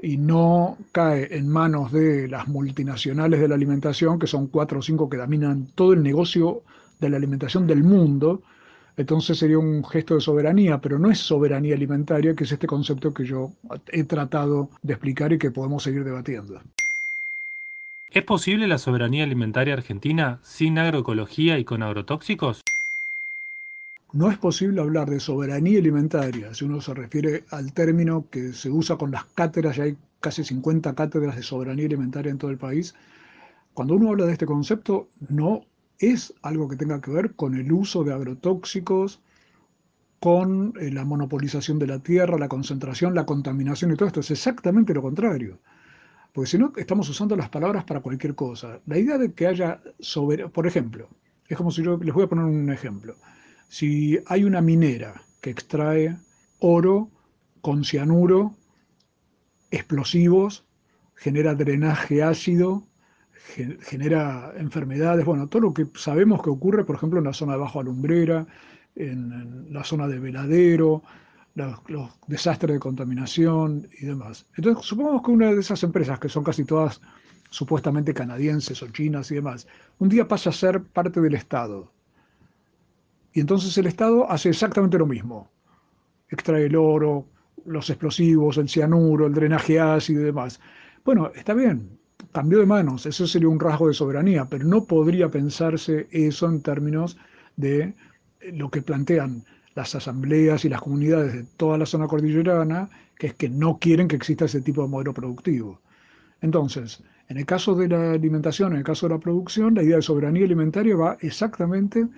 y 0.00 0.16
no 0.16 0.78
cae 0.92 1.36
en 1.36 1.48
manos 1.48 1.90
de 1.90 2.28
las 2.28 2.46
multinacionales 2.46 3.40
de 3.40 3.48
la 3.48 3.56
alimentación, 3.56 4.20
que 4.20 4.28
son 4.28 4.46
cuatro 4.46 4.78
o 4.78 4.82
cinco 4.82 5.08
que 5.08 5.16
dominan 5.16 5.66
todo 5.74 5.94
el 5.94 6.02
negocio 6.04 6.62
de 7.00 7.08
la 7.10 7.16
alimentación 7.16 7.66
del 7.66 7.82
mundo, 7.82 8.42
entonces 8.96 9.38
sería 9.38 9.58
un 9.58 9.84
gesto 9.84 10.14
de 10.14 10.20
soberanía, 10.20 10.80
pero 10.80 10.98
no 10.98 11.10
es 11.10 11.18
soberanía 11.18 11.74
alimentaria, 11.74 12.34
que 12.34 12.44
es 12.44 12.52
este 12.52 12.66
concepto 12.66 13.12
que 13.12 13.24
yo 13.24 13.50
he 13.88 14.04
tratado 14.04 14.68
de 14.82 14.92
explicar 14.92 15.32
y 15.32 15.38
que 15.38 15.50
podemos 15.50 15.82
seguir 15.82 16.04
debatiendo. 16.04 16.60
¿Es 18.10 18.22
posible 18.22 18.68
la 18.68 18.78
soberanía 18.78 19.24
alimentaria 19.24 19.74
argentina 19.74 20.38
sin 20.44 20.78
agroecología 20.78 21.58
y 21.58 21.64
con 21.64 21.82
agrotóxicos? 21.82 22.60
No 24.12 24.30
es 24.30 24.38
posible 24.38 24.80
hablar 24.80 25.10
de 25.10 25.18
soberanía 25.18 25.80
alimentaria 25.80 26.54
si 26.54 26.64
uno 26.64 26.80
se 26.80 26.94
refiere 26.94 27.42
al 27.50 27.72
término 27.72 28.24
que 28.30 28.52
se 28.52 28.70
usa 28.70 28.96
con 28.96 29.10
las 29.10 29.24
cátedras, 29.24 29.74
ya 29.74 29.82
hay 29.82 29.96
casi 30.20 30.44
50 30.44 30.94
cátedras 30.94 31.34
de 31.34 31.42
soberanía 31.42 31.86
alimentaria 31.86 32.30
en 32.30 32.38
todo 32.38 32.52
el 32.52 32.56
país. 32.56 32.94
Cuando 33.74 33.94
uno 33.94 34.10
habla 34.10 34.26
de 34.26 34.32
este 34.34 34.46
concepto, 34.46 35.08
no 35.28 35.64
es 35.98 36.34
algo 36.42 36.68
que 36.68 36.76
tenga 36.76 37.00
que 37.00 37.10
ver 37.10 37.34
con 37.34 37.54
el 37.54 37.72
uso 37.72 38.04
de 38.04 38.12
agrotóxicos, 38.12 39.20
con 40.20 40.72
eh, 40.80 40.90
la 40.90 41.04
monopolización 41.04 41.78
de 41.78 41.86
la 41.86 41.98
tierra, 41.98 42.38
la 42.38 42.48
concentración, 42.48 43.14
la 43.14 43.26
contaminación 43.26 43.92
y 43.92 43.96
todo 43.96 44.08
esto. 44.08 44.20
Es 44.20 44.30
exactamente 44.30 44.94
lo 44.94 45.02
contrario. 45.02 45.58
Porque 46.32 46.50
si 46.50 46.58
no, 46.58 46.72
estamos 46.76 47.08
usando 47.08 47.36
las 47.36 47.48
palabras 47.48 47.84
para 47.84 48.00
cualquier 48.00 48.34
cosa. 48.34 48.80
La 48.86 48.98
idea 48.98 49.18
de 49.18 49.32
que 49.32 49.46
haya 49.46 49.80
por 50.52 50.66
ejemplo, 50.66 51.08
es 51.48 51.56
como 51.56 51.70
si 51.70 51.82
yo 51.82 51.96
les 51.98 52.14
voy 52.14 52.24
a 52.24 52.28
poner 52.28 52.44
un 52.44 52.72
ejemplo. 52.72 53.16
Si 53.68 54.18
hay 54.26 54.44
una 54.44 54.60
minera 54.60 55.22
que 55.40 55.50
extrae 55.50 56.16
oro 56.58 57.10
con 57.60 57.84
cianuro, 57.84 58.54
explosivos, 59.70 60.64
genera 61.14 61.54
drenaje 61.54 62.22
ácido, 62.22 62.82
genera 63.46 64.52
enfermedades, 64.56 65.24
bueno, 65.24 65.48
todo 65.48 65.62
lo 65.62 65.74
que 65.74 65.86
sabemos 65.94 66.42
que 66.42 66.50
ocurre, 66.50 66.84
por 66.84 66.96
ejemplo, 66.96 67.18
en 67.18 67.26
la 67.26 67.32
zona 67.32 67.52
de 67.52 67.58
Bajo 67.58 67.80
Alumbrera, 67.80 68.46
en, 68.96 69.72
la 69.72 69.84
zona 69.84 70.08
de 70.08 70.18
Veladero, 70.18 71.02
los, 71.54 72.10
desastres 72.26 72.74
de 72.74 72.80
contaminación 72.80 73.88
y 74.00 74.06
demás. 74.06 74.46
Entonces, 74.56 74.84
supongamos 74.84 75.22
que 75.22 75.30
una 75.30 75.52
de 75.52 75.60
esas 75.60 75.82
empresas, 75.82 76.18
que 76.18 76.28
son 76.28 76.42
casi 76.42 76.64
todas 76.64 77.00
supuestamente 77.50 78.14
canadienses 78.14 78.82
o 78.82 78.88
chinas 78.88 79.30
y 79.30 79.36
demás, 79.36 79.68
un 79.98 80.08
día 80.08 80.26
pasa 80.26 80.50
a 80.50 80.52
ser 80.52 80.82
parte 80.82 81.20
del 81.20 81.34
Estado. 81.34 81.92
Y 83.32 83.40
entonces 83.40 83.76
el 83.78 83.86
Estado 83.86 84.30
hace 84.30 84.48
exactamente 84.48 84.98
lo 84.98 85.06
mismo. 85.06 85.50
Extrae 86.28 86.66
el 86.66 86.76
oro, 86.76 87.26
los 87.66 87.90
explosivos, 87.90 88.58
el 88.58 88.68
cianuro, 88.68 89.26
el 89.26 89.34
drenaje 89.34 89.78
ácido 89.78 90.22
y 90.22 90.24
demás. 90.24 90.60
Bueno, 91.04 91.30
está 91.34 91.52
bien, 91.54 91.98
cambió 92.34 92.58
de 92.58 92.66
manos, 92.66 93.06
eso 93.06 93.28
sería 93.28 93.48
un 93.48 93.60
rasgo 93.60 93.86
de 93.86 93.94
soberanía, 93.94 94.46
pero 94.46 94.64
no 94.64 94.84
podría 94.84 95.30
pensarse 95.30 96.08
eso 96.10 96.48
en 96.48 96.62
términos 96.62 97.16
de 97.56 97.94
lo 98.52 98.70
que 98.70 98.82
plantean 98.82 99.44
las 99.76 99.94
asambleas 99.94 100.64
y 100.64 100.68
las 100.68 100.82
comunidades 100.82 101.32
de 101.32 101.44
toda 101.56 101.78
la 101.78 101.86
zona 101.86 102.08
cordillerana, 102.08 102.90
que 103.16 103.28
es 103.28 103.34
que 103.34 103.48
no 103.48 103.78
quieren 103.78 104.08
que 104.08 104.16
exista 104.16 104.46
ese 104.46 104.62
tipo 104.62 104.82
de 104.82 104.88
modelo 104.88 105.14
productivo. 105.14 105.80
Entonces, 106.40 107.04
en 107.28 107.38
el 107.38 107.46
caso 107.46 107.76
de 107.76 107.86
la 107.88 108.10
alimentación, 108.10 108.72
en 108.72 108.78
el 108.78 108.84
caso 108.84 109.06
de 109.06 109.14
la 109.14 109.20
producción, 109.20 109.76
la 109.76 109.84
idea 109.84 109.96
de 109.96 110.02
soberanía 110.02 110.44
alimentaria 110.44 110.96
va 110.96 111.16
exactamente 111.20 112.08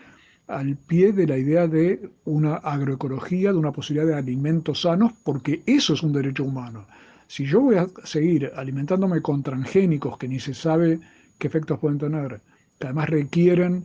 al 0.46 0.76
pie 0.76 1.12
de 1.12 1.26
la 1.26 1.36
idea 1.36 1.68
de 1.68 2.08
una 2.24 2.54
agroecología, 2.54 3.52
de 3.52 3.58
una 3.58 3.72
posibilidad 3.72 4.06
de 4.06 4.14
alimentos 4.14 4.80
sanos, 4.80 5.12
porque 5.24 5.62
eso 5.66 5.92
es 5.92 6.02
un 6.02 6.14
derecho 6.14 6.44
humano. 6.44 6.86
Si 7.28 7.44
yo 7.44 7.60
voy 7.60 7.76
a 7.76 7.88
seguir 8.04 8.52
alimentándome 8.54 9.20
con 9.20 9.42
transgénicos 9.42 10.16
que 10.18 10.28
ni 10.28 10.38
se 10.38 10.54
sabe 10.54 11.00
qué 11.38 11.48
efectos 11.48 11.78
pueden 11.78 11.98
tener, 11.98 12.40
que 12.78 12.86
además 12.86 13.08
requieren 13.08 13.84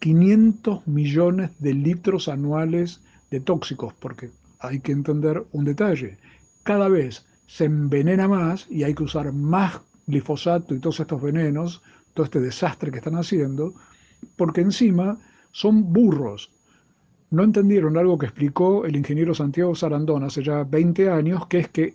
500 0.00 0.86
millones 0.86 1.50
de 1.58 1.74
litros 1.74 2.28
anuales 2.28 3.00
de 3.30 3.40
tóxicos, 3.40 3.94
porque 3.94 4.30
hay 4.60 4.80
que 4.80 4.92
entender 4.92 5.42
un 5.52 5.64
detalle. 5.64 6.18
Cada 6.62 6.88
vez 6.88 7.24
se 7.46 7.64
envenena 7.64 8.28
más 8.28 8.66
y 8.70 8.82
hay 8.82 8.94
que 8.94 9.04
usar 9.04 9.32
más 9.32 9.80
glifosato 10.06 10.74
y 10.74 10.78
todos 10.78 11.00
estos 11.00 11.22
venenos, 11.22 11.82
todo 12.12 12.24
este 12.24 12.40
desastre 12.40 12.90
que 12.90 12.98
están 12.98 13.16
haciendo, 13.16 13.72
porque 14.36 14.60
encima 14.60 15.18
son 15.52 15.92
burros. 15.92 16.50
No 17.30 17.42
entendieron 17.42 17.96
algo 17.96 18.18
que 18.18 18.26
explicó 18.26 18.84
el 18.84 18.96
ingeniero 18.96 19.34
Santiago 19.34 19.74
Sarandón 19.74 20.24
hace 20.24 20.42
ya 20.42 20.64
20 20.64 21.10
años, 21.10 21.46
que 21.46 21.58
es 21.60 21.68
que 21.68 21.94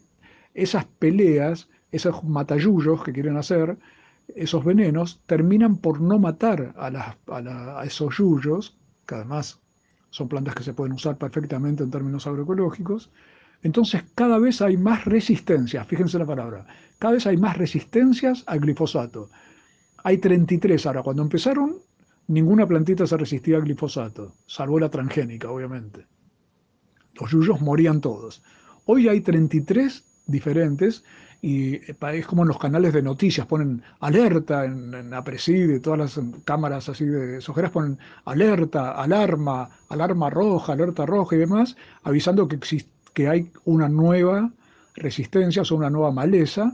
esas 0.61 0.85
peleas, 0.85 1.69
esos 1.91 2.23
matayullos 2.23 3.03
que 3.03 3.13
quieren 3.13 3.37
hacer, 3.37 3.77
esos 4.35 4.63
venenos, 4.63 5.21
terminan 5.25 5.77
por 5.77 6.01
no 6.01 6.19
matar 6.19 6.73
a, 6.77 7.83
esos 7.85 8.17
yuyos, 8.17 8.77
que 9.05 9.15
además 9.15 9.59
son 10.09 10.27
plantas 10.27 10.55
que 10.55 10.63
se 10.63 10.73
pueden 10.73 10.93
usar 10.93 11.17
perfectamente 11.17 11.83
en 11.83 11.91
términos 11.91 12.27
agroecológicos. 12.27 13.11
Entonces 13.63 14.03
cada 14.15 14.37
vez 14.37 14.61
hay 14.61 14.77
más 14.77 15.05
resistencias, 15.05 15.85
fíjense 15.87 16.17
la 16.17 16.25
palabra, 16.25 16.65
cada 16.99 17.15
vez 17.15 17.27
hay 17.27 17.37
más 17.37 17.57
resistencias 17.57 18.43
al 18.47 18.59
glifosato. 18.59 19.29
Hay 20.03 20.17
33 20.17 20.85
ahora, 20.85 21.03
cuando 21.03 21.23
empezaron 21.23 21.77
ninguna 22.27 22.67
plantita 22.67 23.05
se 23.05 23.17
resistía 23.17 23.57
al 23.57 23.63
glifosato, 23.63 24.35
salvo 24.45 24.79
la 24.79 24.89
transgénica, 24.89 25.51
obviamente. 25.51 26.05
Los 27.19 27.31
yuyos 27.31 27.59
morían 27.59 27.99
todos. 27.99 28.41
Hoy 28.85 29.09
hay 29.09 29.21
33 29.21 30.08
diferentes 30.29 31.03
y 31.41 31.75
es 31.75 32.27
como 32.27 32.41
en 32.41 32.49
los 32.49 32.59
canales 32.59 32.93
de 32.93 33.01
noticias, 33.01 33.47
ponen 33.47 33.81
alerta 34.01 34.65
en, 34.65 34.93
en 34.93 35.81
todas 35.81 35.99
las 35.99 36.19
cámaras 36.43 36.89
así 36.89 37.05
de 37.05 37.39
sojeras 37.39 37.71
ponen 37.71 37.97
alerta, 38.25 38.91
alarma, 38.91 39.69
alarma 39.87 40.29
roja, 40.29 40.73
alerta 40.73 41.05
roja 41.05 41.35
y 41.35 41.39
demás, 41.39 41.77
avisando 42.03 42.47
que, 42.47 42.59
que 43.13 43.29
hay 43.29 43.51
una 43.63 43.87
nueva 43.87 44.51
resistencia, 44.95 45.61
o 45.61 45.75
una 45.75 45.89
nueva 45.89 46.11
maleza 46.11 46.73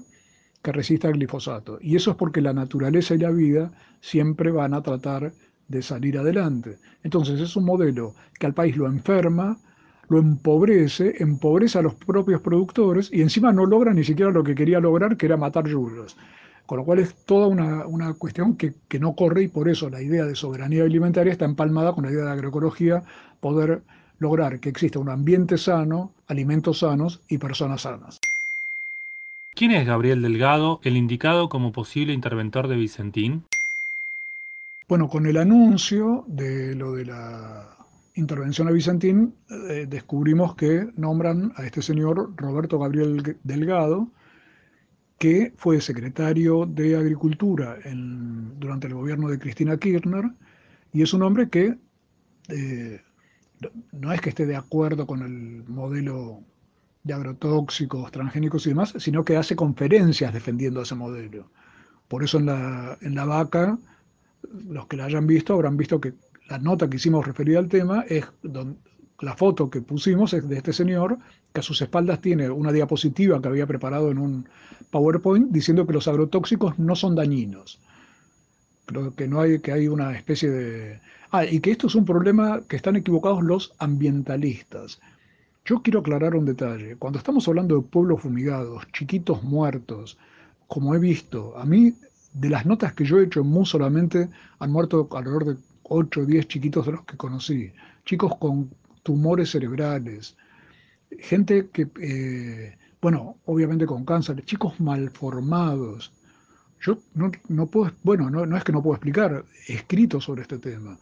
que 0.64 0.72
resista 0.72 1.08
al 1.08 1.14
glifosato. 1.14 1.78
Y 1.80 1.96
eso 1.96 2.12
es 2.12 2.18
porque 2.18 2.42
la 2.42 2.54
naturaleza 2.54 3.14
y 3.14 3.20
la 3.20 3.30
vida 3.30 3.72
siempre 4.02 4.50
van 4.52 4.74
a 4.74 4.82
tratar 4.82 5.32
de 5.68 5.82
salir 5.84 6.18
adelante. 6.18 6.80
Entonces 7.04 7.40
es 7.40 7.56
un 7.56 7.66
modelo 7.66 8.16
que 8.40 8.48
al 8.48 8.56
país 8.56 8.76
lo 8.76 8.88
enferma, 8.88 9.60
lo 10.10 10.20
empobrece, 10.20 11.16
empobrece 11.20 11.80
a 11.80 11.82
los 11.82 11.94
propios 11.96 12.42
productores 12.42 13.10
y 13.12 13.22
encima 13.22 13.52
no 13.52 13.66
logra 13.66 13.94
ni 13.94 14.04
siquiera 14.04 14.32
lo 14.32 14.44
que 14.44 14.56
quería 14.56 14.80
lograr, 14.80 15.18
que 15.18 15.26
era 15.26 15.38
matar 15.38 15.68
yuyos. 15.68 16.16
Con 16.66 16.80
lo 16.80 16.86
cual 16.86 17.00
es 17.00 17.14
toda 17.26 17.48
una, 17.48 18.14
cuestión 18.14 18.56
que, 18.56 18.74
que, 18.88 19.00
no 19.00 19.14
corre 19.14 19.44
y 19.44 19.48
por 19.48 19.70
eso 19.70 19.90
la 19.90 20.02
idea 20.02 20.26
de 20.26 20.36
soberanía 20.36 20.84
alimentaria 20.84 21.32
está 21.32 21.46
empalmada 21.46 21.94
con 21.94 22.06
la 22.06 22.12
idea 22.12 22.26
de 22.26 22.32
agroecología, 22.32 23.04
poder 23.40 23.82
lograr 24.20 24.60
que 24.60 24.70
exista 24.70 24.98
un 24.98 25.10
ambiente 25.10 25.58
sano, 25.58 26.12
alimentos 26.28 26.80
sanos 26.80 27.20
y 27.30 27.38
personas 27.38 27.82
sanas. 27.82 28.20
¿Quién 29.54 29.72
es 29.72 29.86
Gabriel 29.86 30.22
Delgado, 30.22 30.82
el 30.84 30.98
indicado 30.98 31.48
como 31.48 31.72
posible 31.72 32.14
interventor 32.14 32.68
de 32.68 32.76
Vicentín? 32.76 33.46
Bueno, 34.88 35.08
con 35.08 35.26
el 35.26 35.38
anuncio 35.38 36.26
de 36.28 36.76
lo 36.76 36.94
de 36.94 37.06
la 37.06 37.76
intervención 38.16 38.68
a 38.68 38.72
Vicentín, 38.72 39.36
eh, 39.50 39.86
descubrimos 39.88 40.56
que 40.56 40.90
nombran 40.96 41.54
a 41.56 41.66
este 41.66 41.82
señor 41.82 42.34
Roberto 42.36 42.80
Gabriel 42.80 43.38
Delgado, 43.44 44.10
que 45.20 45.54
fue 45.58 45.80
secretario 45.82 46.66
de 46.66 46.96
Agricultura 46.96 47.78
durante 48.60 48.88
el 48.88 48.94
gobierno 48.94 49.30
de 49.30 49.40
Cristina 49.40 49.78
Kirchner, 49.78 50.26
y 50.92 51.02
es 51.02 51.14
un 51.14 51.24
hombre 51.24 51.50
que 51.50 51.78
eh, 52.50 53.02
no 53.92 54.12
es 54.14 54.22
que 54.22 54.30
esté 54.30 54.46
de 54.46 54.56
acuerdo 54.56 55.08
con 55.08 55.22
el 55.22 55.64
modelo 55.68 56.42
de 57.04 57.14
agrotóxicos, 57.14 58.12
transgénicos 58.12 58.66
y 58.66 58.70
demás, 58.70 58.94
sino 58.98 59.24
que 59.24 59.38
hace 59.38 59.56
conferencias 59.56 60.34
defendiendo 60.34 60.82
ese 60.82 60.96
modelo. 60.96 61.50
Por 62.08 62.24
eso 62.24 62.38
en 62.38 62.48
la, 62.48 62.98
en 63.02 63.16
la 63.16 63.26
vaca, 63.26 63.78
los 64.68 64.88
que 64.88 64.98
la 64.98 65.06
hayan 65.06 65.28
visto 65.28 65.54
habrán 65.54 65.78
visto 65.78 66.02
que 66.02 66.14
la 66.48 66.60
nota 66.60 66.90
que 66.90 66.98
hicimos 66.98 67.26
referida 67.26 67.60
al 67.60 67.70
tema 67.70 68.06
es 68.08 68.26
la 69.20 69.36
foto 69.36 69.70
que 69.70 69.82
pusimos 69.82 70.34
es 70.34 70.48
de 70.48 70.58
este 70.58 70.74
señor 70.74 71.18
que 71.54 71.62
a 71.62 71.64
sus 71.64 71.82
espaldas 71.82 72.22
tiene 72.22 72.50
una 72.50 72.72
diapositiva 72.72 73.42
que 73.42 73.48
había 73.48 73.66
preparado 73.66 74.12
en 74.12 74.18
un 74.18 74.48
PowerPoint 74.92 75.52
diciendo 75.52 75.88
que 75.88 75.94
los 75.94 76.08
agrotóxicos 76.08 76.78
no 76.78 76.96
son 76.96 77.16
dañinos. 77.16 77.80
Creo 78.86 79.16
que 79.16 79.28
no 79.28 79.40
hay 79.40 79.60
que 79.60 79.72
hay 79.72 79.88
una 79.88 80.16
especie 80.16 80.50
de 80.50 81.00
ah, 81.32 81.46
y 81.46 81.60
que 81.60 81.72
esto 81.72 81.88
es 81.88 81.96
un 81.96 82.06
problema 82.06 82.62
que 82.68 82.76
están 82.76 82.96
equivocados 82.96 83.42
los 83.42 83.74
ambientalistas. 83.80 85.00
Yo 85.64 85.82
quiero 85.82 86.02
aclarar 86.02 86.36
un 86.36 86.46
detalle. 86.46 86.96
Cuando 86.98 87.18
estamos 87.18 87.48
hablando 87.48 87.76
de 87.78 87.82
pueblos 87.82 88.22
fumigados, 88.22 88.84
chiquitos 88.92 89.42
muertos, 89.42 90.18
como 90.68 90.94
he 90.94 91.00
visto, 91.00 91.58
a 91.58 91.66
mí 91.66 91.96
de 92.34 92.50
las 92.50 92.66
notas 92.66 92.94
que 92.94 93.06
yo 93.06 93.18
he 93.18 93.24
hecho 93.24 93.40
en 93.40 93.48
MU 93.48 93.66
solamente 93.66 94.30
han 94.60 94.72
muerto 94.72 95.08
alrededor 95.12 95.46
de 95.46 95.56
8 95.90 96.22
o 96.22 96.26
10 96.26 96.48
chiquitos 96.48 96.86
de 96.86 96.94
los 96.94 97.06
que 97.06 97.18
conocí. 97.18 97.72
Chicos 98.06 98.38
con 98.38 98.70
tumores 99.04 99.52
cerebrales, 99.52 100.36
gente 101.20 101.70
que, 101.72 101.88
eh, 102.02 102.78
bueno, 103.02 103.38
obviamente 103.46 103.86
con 103.86 104.06
cáncer, 104.06 104.44
chicos 104.46 104.80
malformados. 104.80 106.12
Yo 106.82 106.98
no, 107.14 107.66
puedo, 107.68 107.92
bueno, 108.04 108.30
no, 108.30 108.46
no 108.46 108.58
es 108.58 108.64
que 108.64 108.72
no 108.72 108.84
puedo 108.84 108.96
explicar, 108.96 109.46
he 109.68 109.74
escrito 109.74 110.22
sobre 110.22 110.44
este 110.44 110.60
tema. 110.60 110.98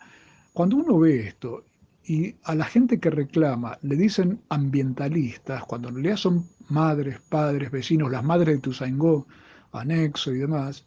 Cuando 0.54 0.78
uno 0.78 1.00
ve 1.00 1.28
esto 1.28 1.64
y 2.06 2.36
a 2.44 2.56
la 2.56 2.66
gente 2.66 3.00
que 3.00 3.10
reclama 3.10 3.78
le 3.82 3.96
dicen 3.96 4.40
ambientalistas, 4.50 5.64
cuando 5.66 5.90
en 5.90 5.96
realidad 5.96 6.18
son 6.18 6.48
madres, 6.70 7.20
padres, 7.30 7.72
vecinos, 7.72 8.12
las 8.12 8.24
madres 8.24 8.56
de 8.56 8.62
Tuzaingó, 8.62 9.28
anexo 9.72 10.34
y 10.34 10.40
demás, 10.40 10.86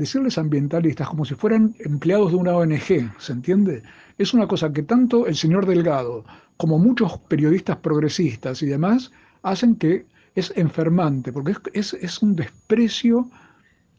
decirles 0.00 0.38
ambientalistas 0.38 1.08
como 1.08 1.24
si 1.24 1.34
fueran 1.34 1.74
empleados 1.78 2.32
de 2.32 2.36
una 2.36 2.56
ONG, 2.56 3.12
¿se 3.18 3.32
entiende? 3.32 3.82
Es 4.18 4.34
una 4.34 4.48
cosa 4.48 4.72
que 4.72 4.82
tanto 4.82 5.26
el 5.26 5.36
señor 5.36 5.66
Delgado 5.66 6.24
como 6.56 6.78
muchos 6.78 7.18
periodistas 7.28 7.76
progresistas 7.76 8.62
y 8.62 8.66
demás 8.66 9.12
hacen 9.42 9.76
que 9.76 10.06
es 10.34 10.52
enfermante, 10.56 11.32
porque 11.32 11.54
es, 11.72 12.22
un 12.22 12.34
desprecio 12.34 13.30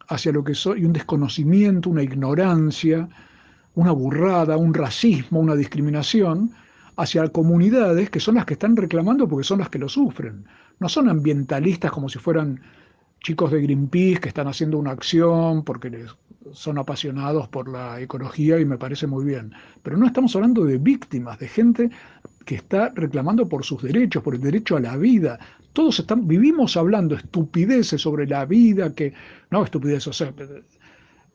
hacia 0.08 0.32
lo 0.32 0.44
que 0.44 0.56
soy, 0.56 0.86
un 0.86 0.94
desconocimiento, 0.94 1.90
una 1.90 2.04
ignorancia, 2.04 3.08
una 3.76 3.92
burrada, 3.92 4.58
un 4.58 4.74
racismo, 4.74 5.40
una 5.40 5.56
discriminación 5.56 6.52
hacia 6.98 7.28
comunidades 7.30 8.10
que 8.10 8.20
son 8.20 8.36
las 8.36 8.46
que 8.46 8.54
están 8.54 8.76
reclamando 8.76 9.28
porque 9.28 9.46
son 9.46 9.60
las 9.60 9.70
que 9.70 9.80
lo 9.80 9.88
sufren. 9.90 10.46
No 10.80 10.90
son 10.90 11.10
ambientalistas 11.10 11.92
como 11.92 12.10
si 12.10 12.20
fueran 12.20 12.60
chicos 13.22 13.52
de 13.52 13.62
Greenpeace 13.62 14.20
que 14.20 14.30
están 14.30 14.48
haciendo 14.48 14.78
una 14.78 14.92
acción 14.92 15.64
porque 15.64 15.90
les 15.90 16.16
son 16.54 16.78
apasionados 16.78 17.48
por 17.48 17.70
la 17.70 18.02
ecología 18.02 18.60
y 18.60 18.66
me 18.66 18.78
parece 18.78 19.08
muy 19.08 19.24
bien. 19.24 19.54
Pero 19.84 19.98
no 19.98 20.08
estamos 20.08 20.36
hablando 20.36 20.66
de 20.66 20.78
víctimas, 20.78 21.40
de 21.40 21.48
gente 21.48 21.90
que 22.46 22.56
está 22.56 22.90
reclamando 22.90 23.48
por 23.48 23.64
sus 23.64 23.84
derechos, 23.84 24.24
por 24.24 24.36
el 24.36 24.42
derecho 24.42 24.76
a 24.76 24.80
la 24.80 24.98
vida. 24.98 25.40
Todos 25.74 26.00
están, 26.00 26.28
vivimos 26.28 26.76
hablando 26.76 27.16
estupideces 27.16 28.02
sobre 28.02 28.28
la 28.28 28.46
vida, 28.46 28.94
que 28.94 29.14
no 29.52 29.64
estupideces, 29.64 30.08
o 30.08 30.14
sea, 30.14 30.34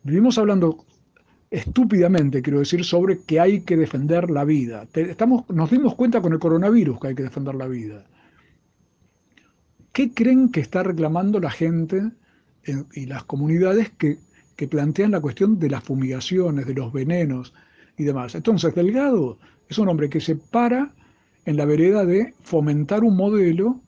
vivimos 0.03 0.37
hablando 0.39 0.85
estúpidamente, 1.51 2.43
quiero 2.43 2.59
decir, 2.59 2.85
sobre 2.85 3.21
que 3.23 3.39
hay 3.39 3.61
que 3.61 3.77
defender 3.77 4.29
la 4.31 4.45
vida. 4.45 4.87
Estamos, 4.93 5.49
nos 5.49 5.71
dimos 5.71 5.95
cuenta 5.95 6.21
con 6.21 6.33
el 6.33 6.41
coronavirus 6.41 6.99
que 7.01 7.09
hay 7.09 7.15
que 7.15 7.23
defender 7.23 7.55
la 7.55 7.69
vida. 7.69 8.05
¿Qué 9.97 10.13
creen 10.13 10.51
que 10.51 10.61
está 10.61 10.83
reclamando 10.83 11.41
la 11.41 11.51
gente 11.51 12.11
y 12.93 13.07
las 13.07 13.25
comunidades 13.25 13.89
que, 13.89 14.19
que 14.55 14.69
plantean 14.69 15.13
la 15.13 15.23
cuestión 15.23 15.59
de 15.59 15.71
las 15.71 15.83
fumigaciones, 15.83 16.67
de 16.67 16.75
los 16.75 16.93
venenos 16.93 17.55
y 17.97 18.05
demás? 18.05 18.35
Entonces, 18.35 18.75
Delgado 18.75 19.39
es 19.71 19.79
un 19.79 19.89
hombre 19.89 20.11
que 20.11 20.21
se 20.21 20.37
para 20.37 20.93
en 21.47 21.57
la 21.57 21.65
vereda 21.65 22.05
de 22.05 22.35
fomentar 22.43 23.05
un 23.05 23.17
modelo 23.17 23.81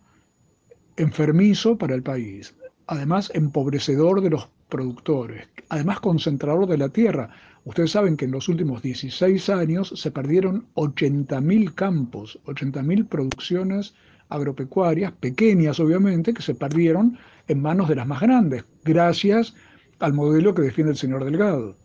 enfermizo 0.96 1.76
para 1.76 1.94
el 1.94 2.02
país, 2.02 2.54
además 2.86 3.30
empobrecedor 3.34 4.22
de 4.22 4.30
los 4.30 4.48
productores, 4.70 5.46
además 5.68 6.00
concentrador 6.00 6.66
de 6.66 6.78
la 6.78 6.88
tierra. 6.88 7.28
Ustedes 7.66 7.90
saben 7.90 8.16
que 8.16 8.24
en 8.24 8.30
los 8.30 8.48
últimos 8.48 8.80
16 8.80 9.50
años 9.50 9.92
se 9.94 10.10
perdieron 10.10 10.68
80.000 10.74 11.74
campos, 11.74 12.38
80.000 12.46 13.06
producciones 13.06 13.92
agropecuarias, 14.28 15.12
pequeñas 15.12 15.80
obviamente, 15.80 16.34
que 16.34 16.42
se 16.42 16.54
perdieron 16.54 17.18
en 17.46 17.62
manos 17.62 17.88
de 17.88 17.96
las 17.96 18.06
más 18.06 18.20
grandes, 18.20 18.64
gracias 18.84 19.54
al 19.98 20.12
modelo 20.12 20.54
que 20.54 20.62
defiende 20.62 20.92
el 20.92 20.98
señor 20.98 21.24
Delgado. 21.24 21.76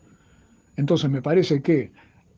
Entonces 0.76 1.10
me 1.10 1.22
parece 1.22 1.62
que 1.62 1.90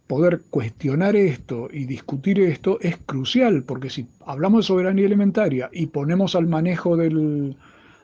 poder 0.06 0.42
cuestionar 0.50 1.16
esto 1.16 1.68
y 1.72 1.84
discutir 1.84 2.40
esto 2.40 2.78
es 2.80 2.96
crucial, 2.98 3.64
porque 3.64 3.90
si 3.90 4.06
hablamos 4.24 4.60
de 4.60 4.68
soberanía 4.68 5.06
alimentaria 5.06 5.68
y 5.72 5.86
ponemos 5.86 6.36
al 6.36 6.46
manejo 6.46 6.96
de 6.96 7.54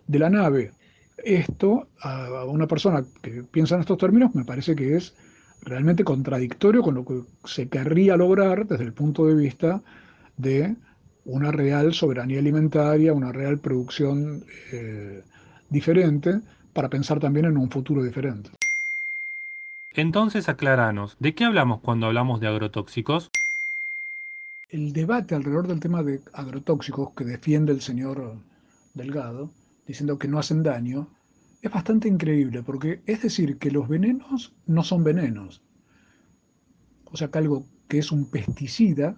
la 0.09 0.31
nave 0.31 0.73
esto 1.25 1.87
a 2.01 2.45
una 2.47 2.67
persona 2.67 3.05
que 3.23 3.45
piensa 3.45 3.77
en 3.77 3.83
estos 3.83 3.99
términos, 3.99 4.35
me 4.35 4.45
parece 4.45 4.75
que 4.75 4.97
es 4.97 5.15
realmente 5.63 6.03
contradictorio 6.03 6.83
con 6.83 6.97
lo 6.97 7.05
que 7.05 7.21
se 7.45 7.69
querría 7.69 8.17
lograr 8.17 8.67
desde 8.67 8.85
el 8.85 8.93
punto 8.93 9.27
de 9.27 9.35
vista 9.37 9.81
de 10.37 10.75
una 11.25 11.53
real 11.53 11.95
soberanía 11.95 12.39
alimentaria, 12.39 13.13
una 13.13 13.33
real 13.33 13.59
producción 13.59 14.45
eh, 14.73 15.23
diferente, 15.71 16.41
para 16.73 16.89
pensar 16.89 17.21
también 17.21 17.47
en 17.47 17.57
un 17.57 17.71
futuro 17.71 18.03
diferente. 18.03 18.51
Entonces, 19.95 20.49
aclaranos, 20.49 21.17
¿de 21.21 21.35
qué 21.35 21.45
hablamos 21.45 21.81
cuando 21.81 22.07
hablamos 22.07 22.41
de 22.41 22.49
agrotóxicos? 22.49 23.31
El 24.71 24.95
debate 24.95 25.35
alrededor 25.35 25.69
del 25.69 25.81
tema 25.81 26.03
de 26.03 26.21
agrotóxicos 26.33 27.11
que 27.15 27.25
defiende 27.25 27.73
el 27.73 27.83
señor 27.83 28.35
Delgado, 28.95 29.51
diciendo 29.87 30.19
que 30.19 30.29
no 30.29 30.39
hacen 30.39 30.63
daño, 30.63 31.09
es 31.61 31.71
bastante 31.71 32.09
increíble, 32.09 32.63
porque 32.63 33.01
es 33.07 33.23
decir, 33.23 33.59
que 33.59 33.71
los 33.71 33.87
venenos 33.87 34.53
no 34.67 34.83
son 34.83 35.05
venenos. 35.05 35.61
O 37.05 37.17
sea, 37.17 37.29
que 37.29 37.39
algo 37.39 37.65
que 37.89 37.99
es 37.99 38.11
un 38.11 38.31
pesticida 38.31 39.15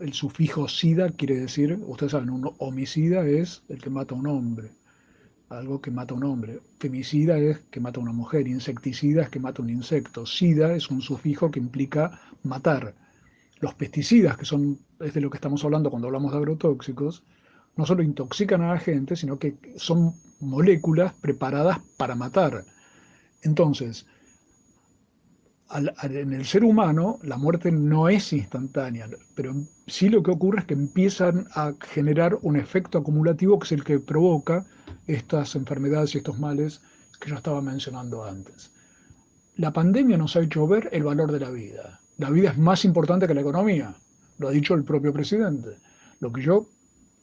el 0.00 0.12
sufijo 0.12 0.68
sida 0.68 1.10
quiere 1.10 1.38
decir, 1.38 1.78
ustedes 1.86 2.12
saben, 2.12 2.30
un 2.30 2.50
homicida 2.58 3.26
es 3.26 3.62
el 3.68 3.80
que 3.80 3.90
mata 3.90 4.14
a 4.14 4.18
un 4.18 4.26
hombre, 4.26 4.70
algo 5.48 5.80
que 5.80 5.90
mata 5.90 6.14
a 6.14 6.16
un 6.16 6.24
hombre. 6.24 6.60
Femicida 6.78 7.38
es 7.38 7.58
que 7.70 7.80
mata 7.80 8.00
a 8.00 8.02
una 8.02 8.12
mujer, 8.12 8.48
insecticida 8.48 9.22
es 9.22 9.28
que 9.28 9.40
mata 9.40 9.60
a 9.60 9.64
un 9.64 9.70
insecto, 9.70 10.24
sida 10.24 10.74
es 10.74 10.90
un 10.90 11.02
sufijo 11.02 11.50
que 11.50 11.60
implica 11.60 12.20
matar. 12.42 12.94
Los 13.60 13.74
pesticidas, 13.74 14.36
que 14.36 14.44
son, 14.44 14.78
es 14.98 15.14
de 15.14 15.20
lo 15.20 15.30
que 15.30 15.36
estamos 15.36 15.64
hablando 15.64 15.90
cuando 15.90 16.08
hablamos 16.08 16.32
de 16.32 16.38
agrotóxicos, 16.38 17.22
no 17.76 17.86
solo 17.86 18.02
intoxican 18.02 18.62
a 18.62 18.74
la 18.74 18.80
gente, 18.80 19.14
sino 19.14 19.38
que 19.38 19.56
son 19.76 20.14
moléculas 20.40 21.14
preparadas 21.14 21.78
para 21.96 22.14
matar. 22.14 22.64
Entonces, 23.42 24.06
en 25.74 26.32
el 26.32 26.44
ser 26.44 26.64
humano 26.64 27.18
la 27.22 27.36
muerte 27.36 27.72
no 27.72 28.08
es 28.08 28.32
instantánea, 28.32 29.08
pero 29.34 29.54
sí 29.86 30.08
lo 30.08 30.22
que 30.22 30.30
ocurre 30.30 30.60
es 30.60 30.66
que 30.66 30.74
empiezan 30.74 31.46
a 31.54 31.72
generar 31.80 32.38
un 32.42 32.56
efecto 32.56 32.98
acumulativo 32.98 33.58
que 33.58 33.66
es 33.66 33.72
el 33.72 33.84
que 33.84 33.98
provoca 33.98 34.66
estas 35.06 35.54
enfermedades 35.54 36.14
y 36.14 36.18
estos 36.18 36.38
males 36.38 36.80
que 37.20 37.30
yo 37.30 37.36
estaba 37.36 37.62
mencionando 37.62 38.24
antes. 38.24 38.70
La 39.56 39.72
pandemia 39.72 40.16
nos 40.16 40.36
ha 40.36 40.40
hecho 40.40 40.66
ver 40.66 40.88
el 40.92 41.04
valor 41.04 41.30
de 41.32 41.40
la 41.40 41.50
vida. 41.50 42.00
La 42.18 42.30
vida 42.30 42.50
es 42.50 42.58
más 42.58 42.84
importante 42.84 43.26
que 43.26 43.34
la 43.34 43.40
economía, 43.40 43.94
lo 44.38 44.48
ha 44.48 44.50
dicho 44.50 44.74
el 44.74 44.84
propio 44.84 45.12
presidente. 45.12 45.76
Lo 46.20 46.32
que 46.32 46.42
yo 46.42 46.66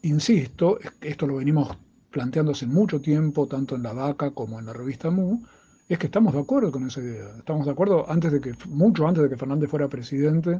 insisto, 0.02 0.80
es 0.80 0.92
que 0.92 1.10
esto 1.10 1.28
lo 1.28 1.36
venimos 1.36 1.76
planteando 2.12 2.52
hace 2.52 2.66
mucho 2.66 3.02
tiempo, 3.02 3.48
tanto 3.48 3.76
en 3.76 3.84
La 3.84 3.94
Vaca 3.94 4.32
como 4.32 4.60
en 4.60 4.66
la 4.66 4.74
revista 4.74 5.10
Mu, 5.10 5.42
es 5.90 5.98
que 5.98 6.06
estamos 6.06 6.34
de 6.34 6.40
acuerdo 6.40 6.72
con 6.72 6.86
esa 6.86 7.02
idea. 7.02 7.30
Estamos 7.38 7.66
de 7.66 7.72
acuerdo 7.72 8.10
antes 8.10 8.32
de 8.32 8.40
que, 8.40 8.54
mucho 8.68 9.08
antes 9.08 9.24
de 9.24 9.30
que 9.30 9.38
Fernández 9.38 9.70
fuera 9.70 9.88
presidente 9.88 10.60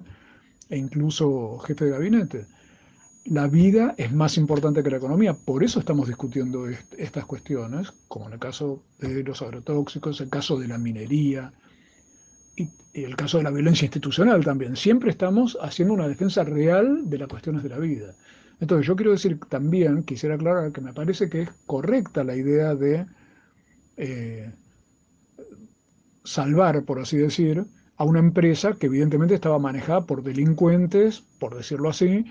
e 0.70 0.78
incluso 0.78 1.60
jefe 1.60 1.86
de 1.86 1.92
gabinete. 1.92 2.46
la 3.26 3.48
vida 3.48 3.94
es 3.98 4.12
más 4.12 4.38
importante 4.38 4.82
que 4.82 4.90
la 4.90 4.98
economía. 4.98 5.36
Por 5.36 5.64
eso 5.64 5.80
estamos 5.80 6.08
discutiendo 6.08 6.68
estas 6.98 7.26
cuestiones, 7.26 7.94
como 8.08 8.28
en 8.28 8.34
el 8.34 8.40
caso 8.40 8.82
de 8.98 9.24
los 9.24 9.42
agrotóxicos, 9.44 10.20
el 10.20 10.30
caso 10.30 10.58
de 10.60 10.68
la 10.68 10.80
minería 10.80 11.54
y, 12.56 12.70
el 12.94 13.16
caso 13.16 13.38
de 13.38 13.44
la 13.44 13.52
violencia 13.52 13.86
institucional 13.86 14.44
también. 14.44 14.76
Siempre 14.76 15.12
estamos 15.12 15.60
haciendo 15.62 15.94
una 15.94 16.08
defensa 16.08 16.44
real 16.44 17.08
de 17.08 17.20
las 17.20 17.28
cuestiones 17.28 17.62
de 17.62 17.70
la 17.70 17.78
vida. 17.78 18.16
Entonces 18.60 18.88
yo 18.88 18.96
quiero 18.96 19.12
decir 19.12 19.40
también, 19.48 20.02
quisiera 20.04 20.36
aclarar 20.36 20.72
que 20.72 20.82
me 20.82 20.92
parece 20.92 21.30
que 21.30 21.44
es 21.44 21.50
correcta 21.68 22.24
la 22.24 22.36
idea 22.36 22.74
de 22.74 23.06
eh, 23.96 24.52
salvar, 26.30 26.84
por 26.84 27.00
así 27.00 27.18
decir, 27.18 27.66
a 27.98 28.04
una 28.04 28.20
empresa 28.20 28.74
que 28.74 28.86
evidentemente 28.86 29.34
estaba 29.34 29.58
manejada 29.58 30.02
por 30.02 30.22
delincuentes, 30.22 31.24
por 31.40 31.56
decirlo 31.56 31.90
así, 31.90 32.26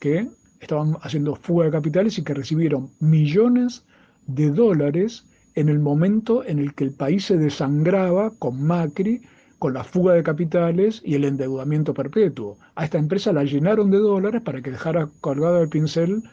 que 0.00 0.28
estaban 0.60 0.96
haciendo 1.02 1.36
fuga 1.36 1.66
de 1.66 1.70
capitales 1.70 2.18
y 2.18 2.24
que 2.24 2.34
recibieron 2.34 2.90
millones 2.98 3.84
de 4.26 4.50
dólares 4.50 5.24
en 5.54 5.68
el 5.68 5.78
momento 5.78 6.44
en 6.44 6.58
el 6.58 6.74
que 6.74 6.82
el 6.82 6.90
país 6.90 7.26
se 7.26 7.36
desangraba 7.36 8.32
con 8.40 8.60
Macri, 8.60 9.22
con 9.60 9.72
la 9.72 9.84
fuga 9.84 10.14
de 10.14 10.24
capitales 10.24 11.00
y 11.04 11.14
el 11.14 11.24
endeudamiento 11.24 11.94
perpetuo. 11.94 12.58
A 12.74 12.84
esta 12.84 12.98
empresa 12.98 13.32
la 13.32 13.44
llenaron 13.44 13.88
de 13.92 13.98
dólares 13.98 14.42
para 14.42 14.62
que 14.62 14.72
dejara 14.72 15.08
colgado 15.20 15.62
el 15.62 15.68
pincel 15.68 16.24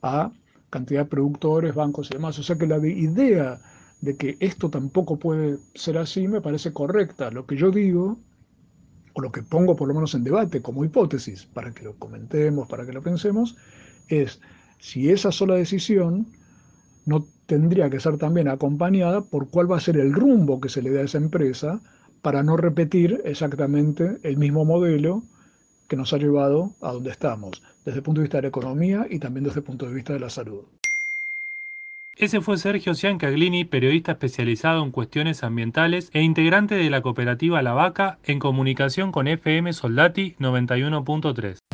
a 0.00 0.32
cantidad 0.70 1.02
de 1.02 1.10
productores, 1.10 1.74
bancos 1.74 2.10
y 2.10 2.14
demás. 2.14 2.38
O 2.38 2.42
sea 2.42 2.56
que 2.56 2.66
la 2.66 2.78
idea 2.78 3.60
de 4.00 4.16
que 4.16 4.36
esto 4.40 4.70
tampoco 4.70 5.18
puede 5.18 5.58
ser 5.74 5.98
así 5.98 6.26
me 6.26 6.40
parece 6.40 6.72
correcta. 6.72 7.30
Lo 7.30 7.46
que 7.46 7.56
yo 7.56 7.70
digo 7.70 8.18
o 9.12 9.20
lo 9.20 9.32
que 9.32 9.42
pongo 9.42 9.76
por 9.76 9.88
lo 9.88 9.94
menos 9.94 10.14
en 10.14 10.24
debate 10.24 10.62
como 10.62 10.84
hipótesis, 10.84 11.46
para 11.46 11.72
que 11.72 11.84
lo 11.84 11.96
comentemos, 11.96 12.68
para 12.68 12.86
que 12.86 12.92
lo 12.92 13.02
pensemos, 13.02 13.56
es 14.08 14.40
si 14.78 15.10
esa 15.10 15.32
sola 15.32 15.54
decisión 15.54 16.26
no 17.06 17.26
tendría 17.46 17.90
que 17.90 18.00
ser 18.00 18.18
también 18.18 18.48
acompañada 18.48 19.22
por 19.22 19.50
cuál 19.50 19.70
va 19.70 19.76
a 19.76 19.80
ser 19.80 19.96
el 19.96 20.12
rumbo 20.12 20.60
que 20.60 20.68
se 20.68 20.82
le 20.82 20.90
da 20.90 21.00
a 21.00 21.04
esa 21.04 21.18
empresa 21.18 21.80
para 22.22 22.42
no 22.42 22.56
repetir 22.56 23.20
exactamente 23.24 24.18
el 24.22 24.36
mismo 24.36 24.64
modelo 24.64 25.22
que 25.88 25.96
nos 25.96 26.12
ha 26.12 26.18
llevado 26.18 26.72
a 26.80 26.92
donde 26.92 27.10
estamos, 27.10 27.62
desde 27.84 27.98
el 27.98 28.04
punto 28.04 28.20
de 28.20 28.26
vista 28.26 28.38
de 28.38 28.42
la 28.42 28.48
economía 28.48 29.06
y 29.10 29.18
también 29.18 29.44
desde 29.44 29.60
el 29.60 29.64
punto 29.64 29.86
de 29.86 29.94
vista 29.94 30.12
de 30.12 30.20
la 30.20 30.30
salud. 30.30 30.62
Ese 32.20 32.42
fue 32.42 32.58
Sergio 32.58 32.94
Ciancaglini, 32.94 33.64
periodista 33.64 34.12
especializado 34.12 34.84
en 34.84 34.90
cuestiones 34.90 35.42
ambientales 35.42 36.10
e 36.12 36.20
integrante 36.20 36.74
de 36.74 36.90
la 36.90 37.00
cooperativa 37.00 37.62
La 37.62 37.72
Vaca 37.72 38.18
en 38.24 38.38
comunicación 38.38 39.10
con 39.10 39.26
FM 39.26 39.72
Soldati 39.72 40.34
91.3. 40.38 41.69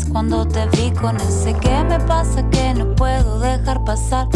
cuando 0.00 0.48
te 0.48 0.66
vi 0.68 0.90
con 0.90 1.16
ese 1.16 1.52
que 1.52 1.84
me 1.84 2.00
pasa 2.00 2.42
que 2.50 2.72
no 2.72 2.94
puedo 2.94 3.38
dejar 3.40 3.84
pasar 3.84 4.26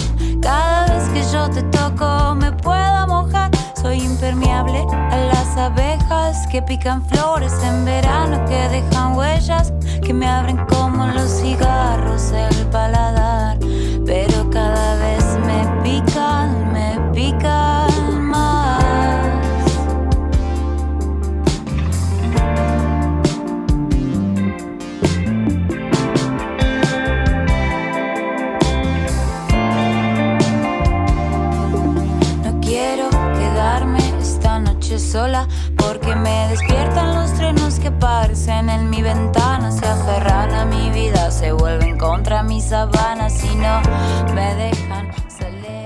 cada 0.43 0.85
vez 0.87 1.09
que 1.09 1.23
yo 1.33 1.49
te 1.49 1.63
toco 1.63 2.35
me 2.35 2.53
puedo 2.53 3.07
mojar. 3.07 3.51
Soy 3.81 4.03
impermeable 4.03 4.85
a 4.91 5.17
las 5.33 5.57
abejas 5.57 6.47
que 6.49 6.61
pican 6.61 7.03
flores 7.07 7.55
en 7.65 7.87
verano 7.87 8.45
que 8.45 8.69
dejan 8.69 9.17
huellas 9.17 9.73
que 10.03 10.13
me 10.13 10.27
abren 10.27 10.59
como 10.67 11.07
los 11.07 11.41
cigarros 11.41 12.33
el 12.33 12.67
paladar. 12.67 13.59
Pero 14.05 14.51
cada 14.51 14.97
vez 14.97 15.25
me 15.47 15.83
pican 15.83 16.66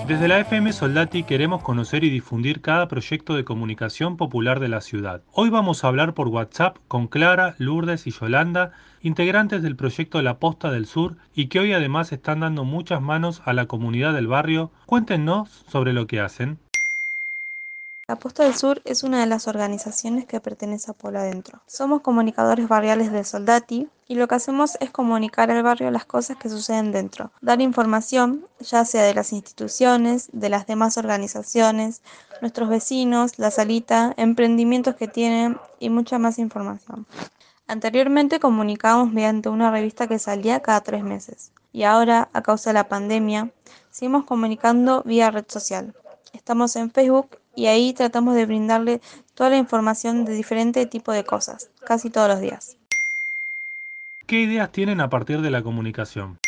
Desde 0.08 0.26
la 0.26 0.40
FM 0.40 0.72
Soldati 0.72 1.22
queremos 1.22 1.62
conocer 1.62 2.02
y 2.02 2.10
difundir 2.10 2.60
cada 2.60 2.88
proyecto 2.88 3.36
de 3.36 3.44
comunicación 3.44 4.16
popular 4.16 4.58
de 4.58 4.66
la 4.66 4.80
ciudad. 4.80 5.22
Hoy 5.30 5.48
vamos 5.48 5.84
a 5.84 5.86
hablar 5.86 6.14
por 6.14 6.26
WhatsApp 6.26 6.78
con 6.88 7.06
Clara, 7.06 7.54
Lourdes 7.58 8.08
y 8.08 8.10
Yolanda, 8.10 8.72
integrantes 9.00 9.62
del 9.62 9.76
proyecto 9.76 10.20
La 10.22 10.40
Posta 10.40 10.72
del 10.72 10.86
Sur 10.86 11.18
y 11.32 11.46
que 11.46 11.60
hoy 11.60 11.72
además 11.72 12.10
están 12.10 12.40
dando 12.40 12.64
muchas 12.64 13.00
manos 13.00 13.42
a 13.44 13.52
la 13.52 13.66
comunidad 13.66 14.12
del 14.12 14.26
barrio. 14.26 14.72
Cuéntenos 14.86 15.64
sobre 15.68 15.92
lo 15.92 16.08
que 16.08 16.18
hacen. 16.18 16.58
La 18.10 18.16
Posta 18.16 18.42
del 18.42 18.56
Sur 18.56 18.82
es 18.84 19.04
una 19.04 19.20
de 19.20 19.26
las 19.26 19.46
organizaciones 19.46 20.26
que 20.26 20.40
pertenece 20.40 20.90
a 20.90 20.94
Pueblo 20.94 21.20
Adentro. 21.20 21.60
Somos 21.68 22.00
comunicadores 22.00 22.66
barriales 22.66 23.12
de 23.12 23.22
Soldati 23.22 23.88
y 24.08 24.16
lo 24.16 24.26
que 24.26 24.34
hacemos 24.34 24.76
es 24.80 24.90
comunicar 24.90 25.48
al 25.52 25.62
barrio 25.62 25.92
las 25.92 26.06
cosas 26.06 26.36
que 26.36 26.48
suceden 26.48 26.90
dentro, 26.90 27.30
dar 27.40 27.60
información, 27.60 28.48
ya 28.58 28.84
sea 28.84 29.04
de 29.04 29.14
las 29.14 29.32
instituciones, 29.32 30.28
de 30.32 30.48
las 30.48 30.66
demás 30.66 30.96
organizaciones, 30.98 32.02
nuestros 32.40 32.68
vecinos, 32.68 33.38
la 33.38 33.52
salita, 33.52 34.12
emprendimientos 34.16 34.96
que 34.96 35.06
tienen 35.06 35.56
y 35.78 35.88
mucha 35.88 36.18
más 36.18 36.40
información. 36.40 37.06
Anteriormente 37.68 38.40
comunicábamos 38.40 39.12
mediante 39.12 39.50
una 39.50 39.70
revista 39.70 40.08
que 40.08 40.18
salía 40.18 40.58
cada 40.58 40.80
tres 40.80 41.04
meses 41.04 41.52
y 41.72 41.84
ahora, 41.84 42.28
a 42.32 42.42
causa 42.42 42.70
de 42.70 42.74
la 42.74 42.88
pandemia, 42.88 43.52
seguimos 43.92 44.24
comunicando 44.24 45.04
vía 45.04 45.30
red 45.30 45.44
social. 45.46 45.94
Estamos 46.32 46.76
en 46.76 46.90
Facebook 46.90 47.38
y 47.54 47.66
ahí 47.66 47.92
tratamos 47.92 48.34
de 48.34 48.46
brindarle 48.46 49.00
toda 49.34 49.50
la 49.50 49.56
información 49.56 50.24
de 50.24 50.34
diferente 50.34 50.86
tipo 50.86 51.12
de 51.12 51.24
cosas, 51.24 51.70
casi 51.84 52.10
todos 52.10 52.28
los 52.28 52.40
días. 52.40 52.76
¿Qué 54.26 54.40
ideas 54.40 54.70
tienen 54.70 55.00
a 55.00 55.10
partir 55.10 55.40
de 55.40 55.50
la 55.50 55.62
comunicación? 55.62 56.38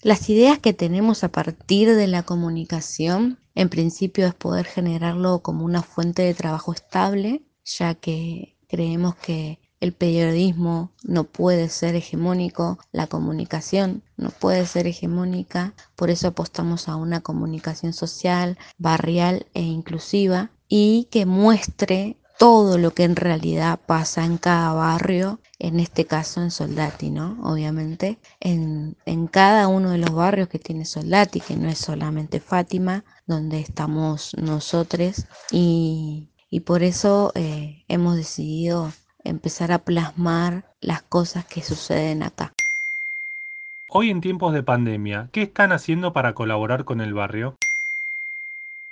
Las 0.00 0.30
ideas 0.30 0.58
que 0.58 0.72
tenemos 0.72 1.24
a 1.24 1.32
partir 1.32 1.94
de 1.94 2.06
la 2.06 2.22
comunicación, 2.22 3.38
en 3.54 3.68
principio 3.68 4.26
es 4.26 4.34
poder 4.34 4.64
generarlo 4.64 5.40
como 5.40 5.64
una 5.64 5.82
fuente 5.82 6.22
de 6.22 6.34
trabajo 6.34 6.72
estable, 6.72 7.42
ya 7.64 7.94
que 7.94 8.56
creemos 8.68 9.16
que 9.16 9.58
el 9.80 9.92
periodismo 9.92 10.90
no 11.04 11.24
puede 11.24 11.68
ser 11.68 11.94
hegemónico, 11.94 12.78
la 12.92 13.06
comunicación 13.06 14.02
no 14.16 14.30
puede 14.30 14.66
ser 14.66 14.86
hegemónica, 14.86 15.74
por 15.94 16.10
eso 16.10 16.28
apostamos 16.28 16.88
a 16.88 16.96
una 16.96 17.20
comunicación 17.20 17.92
social, 17.92 18.58
barrial 18.78 19.46
e 19.54 19.62
inclusiva 19.62 20.50
y 20.68 21.08
que 21.10 21.26
muestre 21.26 22.16
todo 22.38 22.78
lo 22.78 22.92
que 22.94 23.02
en 23.02 23.16
realidad 23.16 23.80
pasa 23.84 24.24
en 24.24 24.38
cada 24.38 24.72
barrio, 24.72 25.40
en 25.58 25.80
este 25.80 26.04
caso 26.04 26.40
en 26.40 26.52
Soldati, 26.52 27.10
¿no? 27.10 27.36
Obviamente, 27.42 28.18
en, 28.38 28.96
cada 29.32 29.66
uno 29.66 29.90
de 29.90 29.98
los 29.98 30.12
barrios 30.12 30.48
que 30.48 30.60
tiene 30.60 30.84
Soldati, 30.84 31.40
que 31.40 31.56
no 31.56 31.68
es 31.68 31.78
solamente 31.78 32.38
Fátima, 32.38 33.04
donde 33.26 33.58
estamos 33.58 34.36
nosotros, 34.40 35.26
y, 35.50 36.30
por 36.64 36.84
eso 36.84 37.32
eh, 37.34 37.84
hemos 37.88 38.16
decidido 38.16 38.92
empezar 39.24 39.72
a 39.72 39.78
plasmar 39.78 40.64
las 40.80 41.02
cosas 41.02 41.44
que 41.44 41.62
suceden 41.62 42.22
acá. 42.22 42.52
Hoy 43.90 44.10
en 44.10 44.20
tiempos 44.20 44.52
de 44.52 44.62
pandemia, 44.62 45.28
¿qué 45.32 45.42
están 45.42 45.72
haciendo 45.72 46.12
para 46.12 46.34
colaborar 46.34 46.84
con 46.84 47.00
el 47.00 47.14
barrio? 47.14 47.56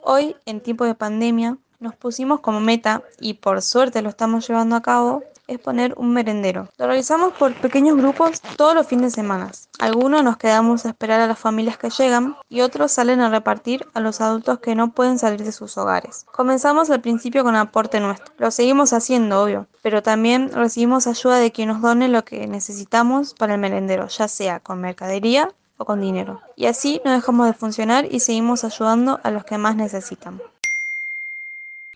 Hoy 0.03 0.37
en 0.47 0.61
tiempos 0.61 0.87
de 0.87 0.95
pandemia 0.95 1.59
nos 1.81 1.95
pusimos 1.95 2.41
como 2.41 2.61
meta, 2.61 3.03
y 3.21 3.35
por 3.35 3.61
suerte 3.61 4.01
lo 4.01 4.09
estamos 4.09 4.49
llevando 4.49 4.77
a 4.77 4.83
cabo, 4.83 5.23
es 5.47 5.59
poner 5.59 5.95
un 5.97 6.13
merendero. 6.13 6.69
Lo 6.77 6.87
realizamos 6.87 7.33
por 7.35 7.55
pequeños 7.55 7.97
grupos 7.97 8.41
todos 8.57 8.75
los 8.75 8.87
fines 8.87 9.13
de 9.13 9.23
semana. 9.23 9.51
Algunos 9.79 10.25
nos 10.25 10.37
quedamos 10.37 10.85
a 10.85 10.91
esperar 10.91 11.21
a 11.21 11.27
las 11.27 11.39
familias 11.39 11.79
que 11.79 11.91
llegan 11.91 12.37
y 12.49 12.61
otros 12.61 12.93
salen 12.93 13.21
a 13.21 13.29
repartir 13.29 13.87
a 13.95 14.01
los 14.01 14.21
adultos 14.21 14.59
que 14.61 14.75
no 14.75 14.93
pueden 14.93 15.19
salir 15.19 15.43
de 15.43 15.53
sus 15.53 15.77
hogares. 15.79 16.25
Comenzamos 16.33 16.91
al 16.91 17.01
principio 17.01 17.45
con 17.45 17.57
aporte 17.57 18.01
nuestro. 18.01 18.35
Lo 18.39 18.51
seguimos 18.51 18.93
haciendo, 18.93 19.43
obvio, 19.43 19.67
pero 19.83 20.03
también 20.03 20.51
recibimos 20.53 21.07
ayuda 21.07 21.39
de 21.39 21.53
quien 21.53 21.69
nos 21.69 21.83
done 21.83 22.09
lo 22.09 22.25
que 22.25 22.47
necesitamos 22.47 23.35
para 23.35 23.55
el 23.55 23.61
merendero, 23.61 24.09
ya 24.09 24.29
sea 24.29 24.61
con 24.61 24.81
mercadería 24.81 25.51
o 25.79 25.85
con 25.85 26.01
dinero. 26.01 26.41
Y 26.57 26.67
así 26.67 27.01
no 27.05 27.13
dejamos 27.13 27.47
de 27.47 27.53
funcionar 27.53 28.07
y 28.11 28.21
seguimos 28.21 28.65
ayudando 28.65 29.21
a 29.23 29.31
los 29.31 29.45
que 29.45 29.59
más 29.59 29.77
necesitan. 29.77 30.41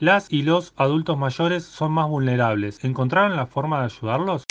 Las 0.00 0.32
y 0.32 0.42
los 0.42 0.72
adultos 0.76 1.18
mayores 1.18 1.62
son 1.64 1.92
más 1.92 2.08
vulnerables. 2.08 2.82
¿Encontraron 2.84 3.36
la 3.36 3.46
forma 3.46 3.80
de 3.80 3.84
ayudarlos? 3.84 4.44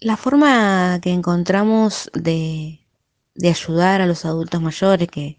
La 0.00 0.16
forma 0.16 0.98
que 1.02 1.12
encontramos 1.12 2.10
de, 2.14 2.80
de 3.34 3.48
ayudar 3.48 4.00
a 4.00 4.06
los 4.06 4.24
adultos 4.24 4.60
mayores, 4.60 5.08
que 5.08 5.38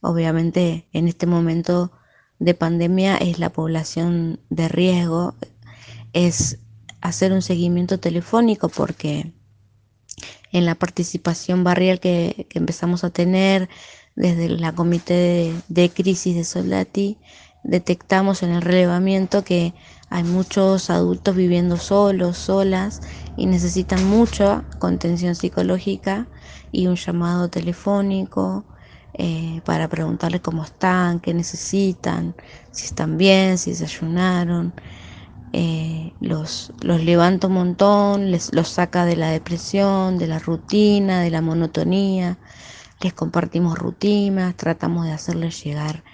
obviamente 0.00 0.86
en 0.92 1.08
este 1.08 1.26
momento 1.26 1.92
de 2.38 2.54
pandemia 2.54 3.16
es 3.16 3.38
la 3.38 3.50
población 3.50 4.40
de 4.50 4.68
riesgo, 4.68 5.34
es 6.12 6.58
hacer 7.00 7.32
un 7.32 7.42
seguimiento 7.42 7.98
telefónico 7.98 8.68
porque 8.68 9.32
en 10.52 10.64
la 10.64 10.74
participación 10.74 11.64
barrial 11.64 12.00
que, 12.00 12.46
empezamos 12.54 13.04
a 13.04 13.10
tener 13.10 13.68
desde 14.14 14.48
la 14.48 14.72
comité 14.72 15.54
de, 15.68 15.90
crisis 15.90 16.34
de 16.34 16.44
Soldati, 16.44 17.18
detectamos 17.66 18.42
en 18.42 18.50
el 18.52 18.62
relevamiento 18.62 19.44
que 19.44 19.74
hay 20.08 20.24
muchos 20.24 20.88
adultos 20.90 21.34
viviendo 21.36 21.78
solos, 21.78 22.38
solas 22.38 23.00
y 23.34 23.46
necesitan 23.46 24.04
mucha 24.06 24.66
contención 24.78 25.34
psicológica 25.34 26.30
y 26.70 26.86
un 26.86 26.96
llamado 26.96 27.50
telefónico 27.50 28.68
eh, 29.14 29.62
para 29.64 29.88
preguntarles 29.88 30.42
cómo 30.42 30.64
están, 30.64 31.20
qué 31.20 31.34
necesitan, 31.34 32.36
si 32.70 32.86
están 32.86 33.16
bien, 33.18 33.58
si 33.58 33.70
desayunaron. 33.72 34.74
Eh, 35.52 36.16
los, 36.20 36.72
los 36.82 37.02
levanta 37.02 37.46
un 37.46 37.54
montón, 37.54 38.30
les, 38.30 38.52
los 38.54 38.68
saca 38.68 39.04
de 39.06 39.16
la 39.16 39.30
depresión, 39.30 40.18
de 40.18 40.26
la 40.28 40.38
rutina, 40.38 41.22
de 41.22 41.30
la 41.30 41.40
monotonía, 41.40 42.40
les 43.00 43.14
compartimos 43.14 43.78
rutinas, 43.78 44.56
tratamos 44.56 45.06
de 45.06 45.12
hacerles 45.12 45.62
llegar 45.64 46.04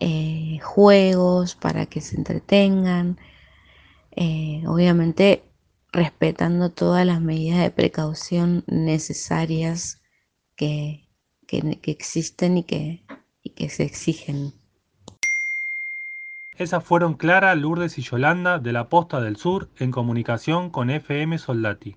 eh, 0.00 0.58
juegos 0.62 1.54
para 1.54 1.86
que 1.86 2.00
se 2.00 2.16
entretengan, 2.16 3.18
eh, 4.16 4.62
obviamente 4.66 5.44
respetando 5.92 6.70
todas 6.70 7.04
las 7.04 7.20
medidas 7.20 7.60
de 7.60 7.70
precaución 7.70 8.64
necesarias 8.66 10.00
que, 10.56 11.06
que, 11.46 11.78
existen 11.84 12.58
y 12.58 12.62
que, 12.64 13.04
y 13.42 13.50
que 13.50 13.68
se 13.68 13.84
exigen. 13.84 14.52
Esas 16.56 16.84
fueron 16.84 17.14
Clara, 17.14 17.54
Lourdes 17.54 17.98
y 17.98 18.02
Yolanda 18.02 18.58
de 18.58 18.72
la 18.72 18.88
Posta 18.88 19.20
del 19.20 19.36
Sur 19.36 19.70
en 19.78 19.90
comunicación 19.90 20.70
con 20.70 20.90
FM 20.90 21.38
Soldati. 21.38 21.96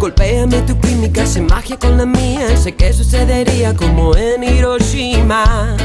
Golpéame 0.00 0.62
tu 0.62 0.80
química, 0.80 1.24
hace 1.24 1.42
magia 1.42 1.78
con 1.78 1.98
la 1.98 2.06
mía. 2.06 2.56
Sé 2.56 2.74
que 2.74 2.90
sucedería 2.90 3.76
como 3.76 4.16
en 4.16 4.42
Hiroshima. 4.42 5.76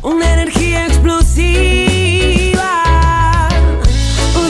Una 0.00 0.32
energía 0.32 0.86
explosiva. 0.86 2.72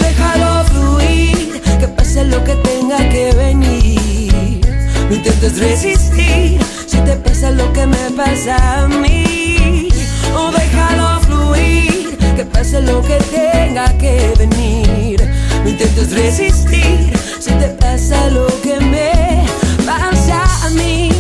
Déjalo 0.01 0.65
fluir, 0.67 1.61
que 1.81 1.89
pase 1.89 2.25
lo 2.25 2.45
que 2.45 2.55
tenga 2.55 2.99
que 3.09 3.33
venir. 3.35 4.61
No 5.09 5.17
intentes 5.17 5.59
resistir 5.59 6.61
si 6.87 6.99
te 6.99 7.17
pasa 7.17 7.51
lo 7.51 7.73
que 7.73 7.85
me 7.85 8.11
pasa 8.17 8.85
a 8.85 8.87
mí. 8.87 9.89
O 10.37 10.53
déjalo 10.53 11.21
fluir, 11.23 12.17
que 12.37 12.45
pase 12.45 12.81
lo 12.81 13.03
que 13.03 13.17
tenga 13.17 13.93
que 13.99 14.33
venir. 14.39 15.21
No 15.65 15.69
intentes 15.69 16.13
resistir 16.13 17.12
si 17.43 17.51
te 17.55 17.71
pasa 17.71 18.31
lo 18.31 18.47
que 18.63 18.79
me 18.79 19.45
pasa 19.85 20.45
a 20.65 20.71
mí. 20.71 21.11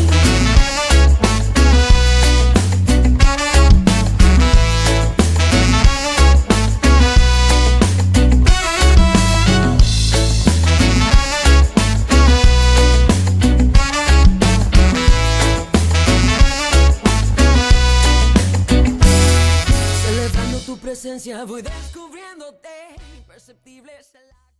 Celebrando 20.04 20.60
tu 20.60 20.78
presencia 20.78 21.44
voy 21.44 21.62
descubriéndote 21.62 22.68
imperceptible. 23.18 23.92